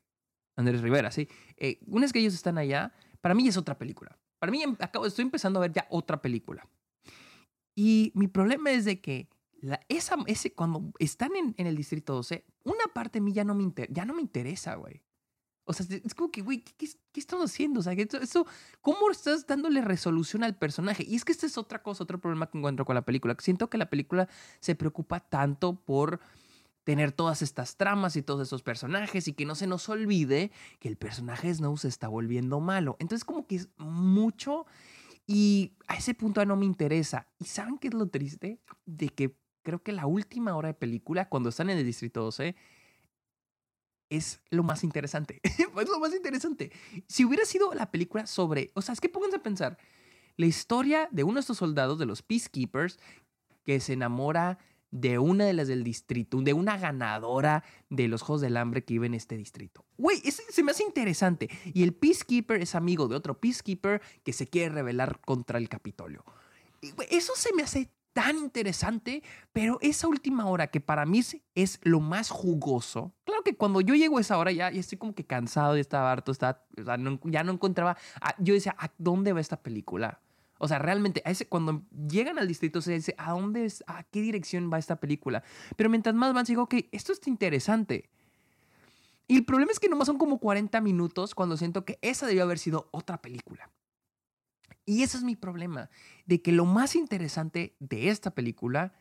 Andrés 0.55 0.81
Rivera, 0.81 1.09
sí. 1.09 1.27
Eh, 1.57 1.79
una 1.88 2.01
vez 2.01 2.13
que 2.13 2.19
ellos 2.19 2.36
están 2.36 2.59
allá, 2.59 2.93
para 3.23 3.36
mí 3.36 3.47
es 3.47 3.55
otra 3.55 3.77
película. 3.77 4.19
Para 4.38 4.51
mí 4.51 4.62
em, 4.62 4.75
acabo, 4.79 5.05
estoy 5.05 5.23
empezando 5.23 5.57
a 5.57 5.62
ver 5.62 5.71
ya 5.71 5.88
otra 5.89 6.21
película. 6.21 6.67
Y 7.73 8.12
mi 8.15 8.27
problema 8.27 8.69
es 8.71 8.83
de 8.83 8.99
que 8.99 9.29
la, 9.62 9.79
esa, 9.88 10.17
ese, 10.27 10.53
cuando 10.53 10.91
están 10.99 11.31
en, 11.38 11.55
el 11.65 11.77
Distrito 11.77 12.15
12, 12.15 12.43
una 12.65 12.83
parte 12.93 13.19
de 13.19 13.21
mí 13.21 13.31
ya 13.31 13.45
no 13.45 13.55
me, 13.55 13.71
ya 13.89 14.03
no 14.03 14.13
me 14.13 14.21
interesa, 14.21 14.75
güey. 14.75 15.01
O 15.63 15.71
sea, 15.71 15.86
es 16.03 16.13
como 16.13 16.31
que, 16.31 16.41
güey, 16.41 16.65
¿qué, 16.65 16.73
qué, 17.13 17.19
estamos 17.21 17.49
haciendo? 17.49 17.79
O 17.79 17.83
sea, 17.83 17.93
eso, 17.93 18.45
¿cómo 18.81 19.09
estás 19.09 19.47
dándole 19.47 19.79
resolución 19.79 20.43
al 20.43 20.57
personaje? 20.57 21.05
Y 21.07 21.15
es 21.15 21.23
que 21.23 21.31
esta 21.31 21.45
es 21.45 21.57
otra 21.57 21.81
cosa, 21.81 22.03
otro 22.03 22.19
problema 22.19 22.51
que 22.51 22.57
encuentro 22.57 22.83
con 22.83 22.95
la 22.95 23.05
película. 23.05 23.38
Siento 23.39 23.69
que 23.69 23.77
la 23.77 23.89
película 23.89 24.27
se 24.59 24.75
preocupa 24.75 25.21
tanto 25.21 25.75
por 25.75 26.19
tener 26.84 27.12
todas 27.12 27.41
estas 27.41 27.78
tramas 27.78 28.15
y 28.15 28.22
todos 28.22 28.48
esos 28.48 28.62
personajes 28.62 29.28
y 29.28 29.34
que 29.34 29.46
no 29.46 29.56
se 29.56 29.67
nos 29.67 29.88
olvide 29.89 30.52
que 30.80 30.89
el 30.89 30.98
personaje 30.98 31.54
Snow 31.54 31.78
se 31.78 31.88
está 31.88 32.08
volviendo 32.08 32.60
malo. 32.60 32.98
Entonces 33.00 33.26
como 33.26 33.48
que 33.48 33.56
es 33.56 33.69
mucho 33.78 34.65
y 35.26 35.74
a 35.88 35.96
ese 35.96 36.13
punto 36.13 36.46
no 36.46 36.56
me 36.56 36.65
interesa. 36.65 37.28
¿Y 37.39 37.46
saben 37.46 37.78
qué 37.78 37.88
es 37.88 37.93
lo 37.93 38.08
triste? 38.08 38.60
De 38.86 39.10
que 39.10 39.36
creo 39.63 39.82
que 39.82 39.93
la 39.93 40.06
última 40.06 40.56
hora 40.56 40.67
de 40.67 40.74
película, 40.74 41.30
cuando 41.30 41.50
están 41.50 41.69
en 41.69 41.78
el 41.78 41.86
Distrito 41.86 42.22
12, 42.22 42.56
es 44.10 44.41
lo 44.50 44.63
más 44.63 44.84
interesante. 44.84 45.39
es 45.43 45.89
lo 45.89 46.00
más 46.00 46.13
interesante. 46.13 46.72
Si 47.08 47.24
hubiera 47.24 47.46
sido 47.46 47.74
la 47.74 47.89
película 47.89 48.28
sobre, 48.28 48.72
o 48.74 48.82
sea, 48.82 48.93
es 48.93 49.02
que 49.02 49.10
pónganse 49.10 49.38
a 49.38 49.43
pensar, 49.43 49.78
la 50.36 50.46
historia 50.46 51.08
de 51.12 51.24
uno 51.24 51.36
de 51.36 51.41
estos 51.41 51.58
soldados, 51.58 51.98
de 52.00 52.06
los 52.06 52.22
Peacekeepers, 52.22 53.00
que 53.63 53.80
se 53.80 53.93
enamora 53.93 54.60
de 54.93 55.17
una 55.17 55.45
de 55.45 55.53
las 55.53 55.67
del 55.67 55.84
distrito, 55.84 56.39
de 56.41 56.53
una 56.53 56.77
ganadora 56.77 57.63
de 57.89 58.08
los 58.08 58.21
Juegos 58.21 58.41
del 58.41 58.56
Hambre 58.58 58.86
que 58.86 58.93
vive 58.93 59.08
en 59.08 59.15
este 59.15 59.36
distrito. 59.36 59.84
Güey, 59.97 60.19
se 60.19 60.63
me 60.63 60.71
hace 60.71 60.84
interesante. 60.84 61.49
Y 61.73 61.82
el 61.82 61.93
Peacekeeper 61.93 62.62
es 62.62 62.75
amigo 62.75 63.08
de 63.08 63.15
otro 63.15 63.39
Peacekeeper 63.39 64.01
que 64.23 64.34
se 64.34 64.47
quiere 64.47 64.69
rebelar 64.69 65.19
contra 65.21 65.58
el 65.58 65.67
Capitolio. 65.67 66.23
eso 67.10 67.34
se 67.36 67.53
me 67.53 67.63
hace 67.63 67.89
tan 68.13 68.38
interesante, 68.38 69.23
pero 69.51 69.79
esa 69.82 70.08
última 70.08 70.45
hora 70.45 70.67
que 70.67 70.79
para 70.79 71.08
mí 71.08 71.21
es 71.56 71.79
lo 71.82 71.99
más 71.99 72.29
jugoso. 72.29 73.15
Claro 73.23 73.41
que 73.43 73.56
cuando 73.56 73.82
yo 73.82 73.95
llego 73.95 74.19
a 74.19 74.21
esa 74.21 74.38
hora 74.38 74.51
ya, 74.51 74.67
estoy 74.67 74.99
como 74.99 75.15
que 75.15 75.25
cansado, 75.25 75.73
ya 75.73 75.82
estaba 75.82 76.12
harto, 76.12 76.32
estaba, 76.32 76.63
ya 76.77 77.43
no 77.43 77.51
encontraba. 77.51 77.97
yo 78.38 78.53
decía, 78.53 78.75
¿a 78.77 78.91
dónde 78.99 79.34
va 79.34 79.41
esta 79.41 79.58
película? 79.58 80.21
O 80.63 80.67
sea, 80.69 80.80
realmente, 80.80 81.21
cuando 81.49 81.84
llegan 82.08 82.39
al 82.39 82.47
distrito 82.47 82.82
se 82.82 82.93
dice, 82.93 83.13
¿a 83.17 83.32
dónde 83.32 83.65
es, 83.65 83.84
a 83.86 84.04
qué 84.04 84.21
dirección 84.21 84.71
va 84.71 84.80
esta 84.80 84.95
película? 84.95 85.43
Pero 85.76 85.89
mientras 85.89 86.15
más 86.15 86.34
van, 86.34 86.45
digo, 86.45 86.63
ok, 86.63 86.76
esto 86.93 87.12
está 87.12 87.30
interesante. 87.30 88.10
Y 89.28 89.36
el 89.36 89.43
problema 89.43 89.73
es 89.73 89.80
que 89.82 89.89
nomás 89.89 90.08
son 90.08 90.17
como 90.17 90.39
40 90.39 90.80
minutos 90.80 91.36
cuando 91.36 91.58
siento 91.58 91.84
que 91.84 91.99
esa 92.02 92.28
debió 92.28 92.43
haber 92.43 92.60
sido 92.60 92.88
otra 92.91 93.21
película. 93.21 93.69
Y 94.86 95.04
ese 95.04 95.17
es 95.17 95.23
mi 95.26 95.36
problema, 95.36 95.89
de 96.28 96.41
que 96.41 96.54
lo 96.54 96.63
más 96.63 96.95
interesante 96.95 97.76
de 97.82 98.08
esta 98.08 98.32
película 98.32 98.93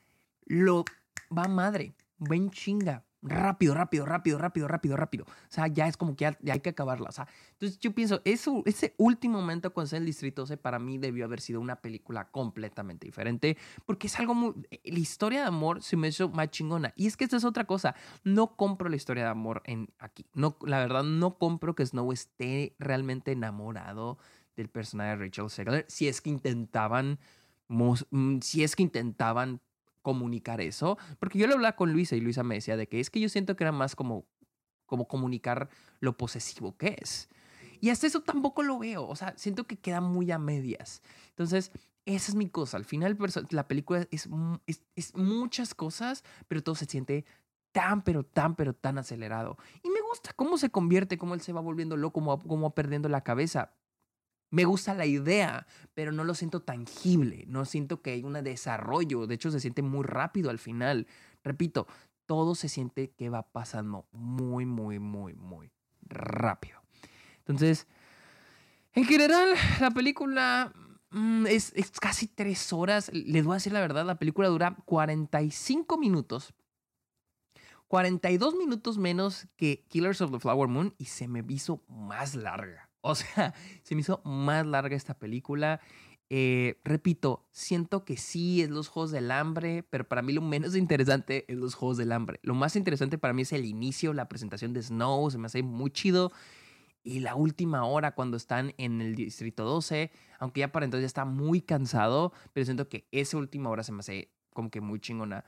lo 0.47 0.85
va 1.31 1.47
madre. 1.47 1.95
ven 2.19 2.51
chinga, 2.51 3.05
rápido, 3.23 3.75
rápido, 3.75 4.05
rápido, 4.05 4.39
rápido, 4.39 4.69
rápido, 4.69 4.97
rápido. 4.97 5.25
O 5.25 5.49
sea, 5.49 5.69
ya 5.69 5.87
es 5.87 5.97
como 5.97 6.17
que 6.17 6.25
ya, 6.41 6.53
hay 6.53 6.61
que 6.61 6.71
acabarla. 6.71 7.09
O 7.09 7.13
sea, 7.13 7.29
entonces 7.53 7.79
yo 7.79 7.95
pienso, 7.95 8.21
eso, 8.25 8.63
ese 8.67 8.95
último 8.99 9.39
momento 9.39 9.73
con 9.73 9.87
el 9.93 10.05
Distrito 10.05 10.43
12 10.43 10.57
para 10.57 10.79
mí 10.79 10.99
debió 10.99 11.25
haber 11.25 11.41
sido 11.41 11.61
una 11.61 11.77
película 11.77 12.31
completamente 12.31 13.07
diferente, 13.07 13.57
porque 13.87 14.09
es 14.09 14.19
algo 14.19 14.35
muy... 14.35 14.55
La 14.85 14.99
historia 14.99 15.43
de 15.43 15.47
amor 15.47 15.83
se 15.83 15.97
me 15.97 16.09
hizo 16.09 16.29
más 16.29 16.51
chingona. 16.51 16.93
Y 16.97 17.07
es 17.07 17.17
que 17.17 17.25
esta 17.25 17.37
es 17.37 17.45
otra 17.45 17.65
cosa, 17.65 17.95
no 18.25 18.57
compro 18.57 18.89
la 18.89 18.97
historia 18.97 19.25
de 19.25 19.31
amor 19.31 19.63
en 19.65 19.89
aquí. 19.99 20.27
No, 20.35 20.57
la 20.67 20.79
verdad, 20.79 21.05
no 21.05 21.39
compro 21.39 21.75
que 21.75 21.87
Snow 21.87 22.13
esté 22.13 22.75
realmente 22.79 23.33
enamorado 23.33 24.19
del 24.57 24.69
personaje 24.69 25.11
de 25.11 25.17
Rachel 25.17 25.51
Segler, 25.51 25.87
si 25.89 26.09
es 26.09 26.21
que 26.21 26.31
intentaban, 26.31 27.19
mm, 27.69 28.41
si 28.41 28.65
es 28.65 28.77
que 28.77 28.83
intentaban 28.83 29.61
comunicar 30.03 30.61
eso, 30.61 30.99
porque 31.19 31.39
yo 31.39 31.47
lo 31.47 31.55
hablaba 31.55 31.77
con 31.77 31.93
Luisa 31.93 32.17
y 32.17 32.21
Luisa 32.21 32.43
me 32.43 32.57
decía 32.57 32.77
de 32.77 32.89
que 32.89 33.01
es 33.01 33.11
que 33.11 33.21
yo 33.21 33.29
siento 33.29 33.57
que 33.57 33.65
era 33.65 33.73
más 33.73 33.97
como, 33.97 34.27
como 34.87 35.09
comunicar 35.09 35.71
lo 36.01 36.17
posesivo 36.17 36.77
que 36.77 36.97
es. 37.01 37.29
Y 37.81 37.91
hasta 37.91 38.07
eso 38.07 38.21
tampoco 38.21 38.63
lo 38.63 38.79
veo, 38.79 39.07
o 39.07 39.17
sea, 39.17 39.35
siento 39.37 39.67
que 39.67 39.77
queda 39.77 40.01
muy 40.01 40.31
a 40.31 40.39
medias. 40.39 41.03
Entonces, 41.31 41.73
esa 42.05 42.31
es 42.31 42.35
mi 42.37 42.49
cosa. 42.49 42.77
Al 42.77 42.85
final, 42.85 43.19
la 43.51 43.67
película 43.67 44.07
es, 44.11 44.29
es, 44.67 44.83
es 44.95 45.17
muchas 45.17 45.75
cosas, 45.75 46.23
pero 46.47 46.63
todo 46.63 46.75
se 46.75 46.87
siente 46.87 47.25
tan, 47.73 48.03
pero 48.03 48.25
tan, 48.25 48.55
pero 48.55 48.75
tan 48.75 48.99
acelerado. 48.99 49.57
Y 49.83 49.91
me 49.91 50.01
gusta 50.03 50.33
cómo 50.35 50.59
se 50.59 50.71
convierte, 50.71 51.19
cómo 51.19 51.35
él 51.35 51.41
se 51.41 51.53
va 51.53 51.61
volviendo 51.61 51.97
loco, 51.97 52.15
cómo, 52.15 52.39
cómo 52.39 52.69
va 52.69 52.75
perdiendo 52.75 53.09
la 53.09 53.23
cabeza. 53.23 53.73
Me 54.53 54.67
gusta 54.67 54.93
la 54.93 55.07
idea, 55.07 55.67
pero 55.95 56.13
no 56.13 56.25
lo 56.25 56.35
siento 56.35 56.61
tangible, 56.61 57.45
no 57.49 57.65
siento 57.65 58.03
que 58.03 58.11
hay 58.11 58.23
un 58.23 58.35
desarrollo, 58.35 59.27
de 59.27 59.35
hecho 59.35 59.51
se 59.51 59.61
siente 59.61 59.81
muy 59.81 60.05
rápido 60.05 60.51
al 60.51 60.59
final. 60.59 61.07
Repito, 61.43 61.87
todo 62.27 62.55
se 62.55 62.69
siente 62.69 63.13
que 63.13 63.31
va 63.31 63.51
pasando 63.51 64.07
muy, 64.13 64.67
muy, 64.67 64.99
muy, 64.99 65.33
muy 65.33 65.73
rápido. 66.03 66.83
Entonces, 67.39 67.87
en 68.93 69.05
general, 69.05 69.55
la 69.81 69.91
película 69.91 70.75
mm, 71.13 71.47
es, 71.47 71.73
es, 71.75 71.91
casi 71.93 72.27
tres 72.27 72.75
horas. 72.75 73.11
Les 73.15 73.45
voy 73.45 73.55
a 73.55 73.57
decir 73.57 73.73
la 73.73 73.81
verdad, 73.81 74.05
la 74.05 74.19
película 74.19 74.49
dura 74.49 74.77
45 74.85 75.97
minutos. 75.97 76.53
42 77.89 78.55
minutos 78.57 78.99
menos 78.99 79.47
que 79.57 79.87
Killers 79.89 80.21
of 80.21 80.31
the 80.31 80.41
Flower 80.41 80.69
Moon 80.69 80.95
y 80.99 81.07
se 81.07 81.27
me 81.27 81.43
hizo 81.49 81.83
más 81.89 82.35
larga. 82.35 82.92
O 83.03 83.15
sea, 83.15 83.55
se 83.83 83.95
me 83.95 84.01
hizo 84.01 84.23
más 84.25 84.65
larga 84.67 84.97
esta 84.97 85.15
película. 85.15 85.81
Eh, 86.31 86.81
repito, 86.83 87.47
siento 87.51 88.07
que 88.07 88.17
sí 88.17 88.63
es 88.63 88.71
los 88.71 88.89
Juegos 88.89 89.11
del 89.11 89.31
Hambre, 89.31 89.83
pero 89.91 90.09
para 90.09 90.23
mí 90.23 90.33
lo 90.33 90.41
menos 90.41 90.75
interesante 90.77 91.45
es 91.47 91.59
los 91.59 91.75
Juegos 91.75 91.99
del 91.99 92.13
Hambre. 92.13 92.41
Lo 92.43 92.55
más 92.55 92.75
interesante 92.75 93.19
para 93.19 93.35
mí 93.35 93.43
es 93.43 93.53
el 93.53 93.67
inicio, 93.67 94.15
la 94.15 94.29
presentación 94.29 94.73
de 94.73 94.83
Snow, 94.83 95.31
se 95.31 95.37
me 95.37 95.47
hace 95.47 95.63
muy 95.63 95.91
chido. 95.91 96.33
Y 97.05 97.21
la 97.21 97.35
última 97.35 97.85
hora 97.85 98.15
cuando 98.15 98.37
están 98.37 98.75
en 98.79 99.01
el 99.03 99.17
Distrito 99.17 99.65
12, 99.65 100.11
aunque 100.39 100.61
ya 100.61 100.73
para 100.73 100.85
entonces 100.85 101.03
ya 101.03 101.07
está 101.07 101.25
muy 101.25 101.61
cansado, 101.61 102.33
pero 102.53 102.65
siento 102.65 102.89
que 102.89 103.09
esa 103.11 103.37
última 103.37 103.71
hora 103.71 103.83
se 103.83 103.93
me 103.93 104.01
hace 104.01 104.33
como 104.55 104.71
que 104.71 104.81
muy 104.81 105.01
chingona. 105.01 105.45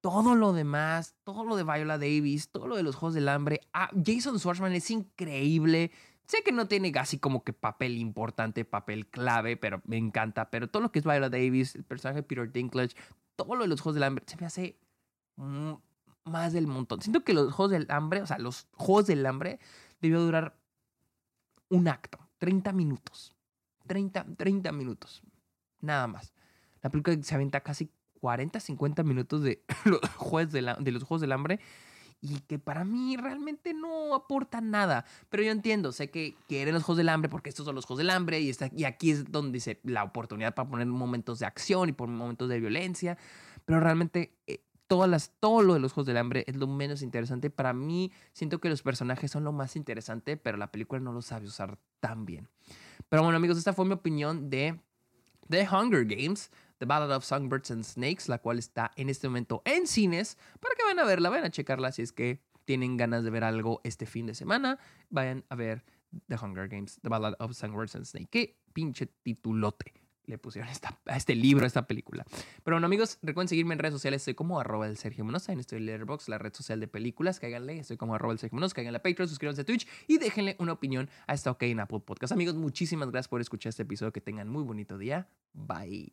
Todo 0.00 0.34
lo 0.34 0.52
demás, 0.52 1.14
todo 1.22 1.44
lo 1.44 1.54
de 1.54 1.62
Viola 1.62 1.96
Davis, 1.96 2.50
todo 2.50 2.66
lo 2.66 2.76
de 2.76 2.82
los 2.82 2.96
Juegos 2.96 3.14
del 3.14 3.28
Hambre, 3.28 3.60
ah, 3.72 3.90
Jason 4.04 4.38
Schwartzman 4.38 4.72
es 4.72 4.90
increíble. 4.90 5.92
Sé 6.26 6.42
que 6.42 6.52
no 6.52 6.68
tiene 6.68 6.92
casi 6.92 7.18
como 7.18 7.44
que 7.44 7.52
papel 7.52 7.98
importante, 7.98 8.64
papel 8.64 9.06
clave, 9.06 9.56
pero 9.56 9.82
me 9.84 9.96
encanta. 9.96 10.50
Pero 10.50 10.68
todo 10.68 10.82
lo 10.82 10.92
que 10.92 11.00
es 11.00 11.04
Viola 11.04 11.28
Davis, 11.28 11.74
el 11.74 11.84
personaje 11.84 12.20
de 12.20 12.22
Peter 12.22 12.50
Dinklage, 12.50 12.96
todo 13.36 13.54
lo 13.56 13.62
de 13.62 13.68
los 13.68 13.80
Juegos 13.80 13.94
del 13.94 14.04
Hambre, 14.04 14.24
se 14.26 14.36
me 14.36 14.46
hace 14.46 14.78
más 16.24 16.52
del 16.52 16.66
montón. 16.66 17.02
Siento 17.02 17.24
que 17.24 17.34
los 17.34 17.52
Juegos 17.52 17.72
del 17.72 17.86
Hambre, 17.90 18.22
o 18.22 18.26
sea, 18.26 18.38
los 18.38 18.68
Juegos 18.72 19.06
del 19.06 19.26
Hambre, 19.26 19.58
debió 20.00 20.20
durar 20.20 20.56
un 21.68 21.88
acto, 21.88 22.18
30 22.38 22.72
minutos. 22.72 23.34
30, 23.86 24.26
30 24.36 24.72
minutos. 24.72 25.22
Nada 25.80 26.06
más. 26.06 26.32
La 26.82 26.90
película 26.90 27.16
se 27.22 27.34
avienta 27.34 27.60
casi 27.60 27.90
40, 28.20 28.60
50 28.60 29.02
minutos 29.02 29.42
de 29.42 29.64
los, 29.84 30.00
juegos 30.16 30.52
de, 30.52 30.76
de 30.78 30.92
los 30.92 31.02
Juegos 31.02 31.20
del 31.20 31.32
Hambre 31.32 31.60
y 32.22 32.38
que 32.40 32.60
para 32.60 32.84
mí 32.84 33.16
realmente 33.16 33.74
no 33.74 34.14
aporta 34.14 34.60
nada. 34.60 35.04
Pero 35.28 35.42
yo 35.42 35.50
entiendo, 35.50 35.90
sé 35.90 36.08
que 36.08 36.36
quieren 36.48 36.72
los 36.72 36.84
Juegos 36.84 36.98
del 36.98 37.08
Hambre 37.08 37.28
porque 37.28 37.50
estos 37.50 37.66
son 37.66 37.74
los 37.74 37.84
Juegos 37.84 37.98
del 37.98 38.10
Hambre 38.10 38.40
y, 38.40 38.48
está, 38.48 38.70
y 38.74 38.84
aquí 38.84 39.10
es 39.10 39.30
donde 39.30 39.58
se 39.58 39.80
la 39.82 40.04
oportunidad 40.04 40.54
para 40.54 40.68
poner 40.68 40.86
momentos 40.86 41.40
de 41.40 41.46
acción 41.46 41.88
y 41.88 41.92
por 41.92 42.08
momentos 42.08 42.48
de 42.48 42.60
violencia. 42.60 43.18
Pero 43.64 43.80
realmente 43.80 44.36
eh, 44.46 44.60
todas 44.86 45.10
las, 45.10 45.32
todo 45.40 45.62
lo 45.62 45.74
de 45.74 45.80
los 45.80 45.92
Juegos 45.92 46.06
del 46.06 46.16
Hambre 46.16 46.44
es 46.46 46.54
lo 46.54 46.68
menos 46.68 47.02
interesante. 47.02 47.50
Para 47.50 47.72
mí 47.72 48.12
siento 48.32 48.60
que 48.60 48.68
los 48.68 48.82
personajes 48.82 49.30
son 49.30 49.42
lo 49.42 49.50
más 49.50 49.74
interesante, 49.74 50.36
pero 50.36 50.56
la 50.56 50.70
película 50.70 51.00
no 51.00 51.12
lo 51.12 51.22
sabe 51.22 51.46
usar 51.46 51.76
tan 51.98 52.24
bien. 52.24 52.48
Pero 53.08 53.24
bueno 53.24 53.36
amigos, 53.36 53.58
esta 53.58 53.72
fue 53.72 53.84
mi 53.84 53.94
opinión 53.94 54.48
de 54.48 54.78
The 55.48 55.68
Hunger 55.68 56.04
Games. 56.04 56.52
The 56.82 56.86
Ballad 56.86 57.12
of 57.12 57.24
Songbirds 57.24 57.70
and 57.70 57.84
Snakes, 57.84 58.24
la 58.26 58.38
cual 58.38 58.58
está 58.58 58.90
en 58.96 59.08
este 59.08 59.28
momento 59.28 59.62
en 59.64 59.86
cines, 59.86 60.36
para 60.58 60.74
que 60.74 60.82
vayan 60.82 60.98
a 60.98 61.04
verla, 61.04 61.30
vayan 61.30 61.44
a 61.44 61.50
checarla 61.50 61.92
si 61.92 62.02
es 62.02 62.10
que 62.10 62.40
tienen 62.64 62.96
ganas 62.96 63.22
de 63.22 63.30
ver 63.30 63.44
algo 63.44 63.80
este 63.84 64.04
fin 64.04 64.26
de 64.26 64.34
semana, 64.34 64.80
vayan 65.08 65.44
a 65.48 65.54
ver 65.54 65.84
The 66.26 66.34
Hunger 66.34 66.66
Games, 66.66 66.98
The 67.00 67.08
Ballad 67.08 67.34
of 67.38 67.52
Songbirds 67.54 67.94
and 67.94 68.04
Snakes. 68.04 68.30
Qué 68.32 68.58
pinche 68.72 69.06
titulote 69.06 69.92
le 70.26 70.38
pusieron 70.38 70.68
a 71.06 71.16
este 71.16 71.36
libro, 71.36 71.62
a 71.62 71.68
esta 71.68 71.86
película. 71.86 72.24
Pero 72.64 72.74
bueno, 72.74 72.86
amigos, 72.86 73.20
recuerden 73.22 73.46
seguirme 73.46 73.74
en 73.74 73.78
redes 73.78 73.94
sociales. 73.94 74.22
Estoy 74.22 74.34
como 74.34 74.58
arroba 74.58 74.88
el 74.88 74.96
Sergio 74.96 75.24
Monosa. 75.24 75.52
Estoy 75.52 75.78
en 75.78 75.86
Letterboxd, 75.86 76.28
la 76.30 76.38
red 76.38 76.52
social 76.52 76.80
de 76.80 76.88
películas. 76.88 77.38
Cáiganle. 77.38 77.78
Estoy 77.78 77.96
como 77.96 78.16
arroba 78.16 78.32
el 78.32 78.40
Sergio. 78.40 78.58
Cáiganle 78.74 78.96
a 78.96 79.02
Patreon, 79.02 79.28
suscríbanse 79.28 79.62
a 79.62 79.64
Twitch 79.64 79.86
y 80.08 80.18
déjenle 80.18 80.56
una 80.58 80.72
opinión 80.72 81.08
a 81.28 81.34
esta 81.34 81.52
OK 81.52 81.62
en 81.62 81.78
Apple 81.78 82.00
Podcast. 82.00 82.32
Amigos, 82.32 82.56
muchísimas 82.56 83.08
gracias 83.12 83.28
por 83.28 83.40
escuchar 83.40 83.70
este 83.70 83.84
episodio. 83.84 84.12
Que 84.12 84.20
tengan 84.20 84.48
muy 84.48 84.64
bonito 84.64 84.98
día. 84.98 85.28
Bye. 85.52 86.12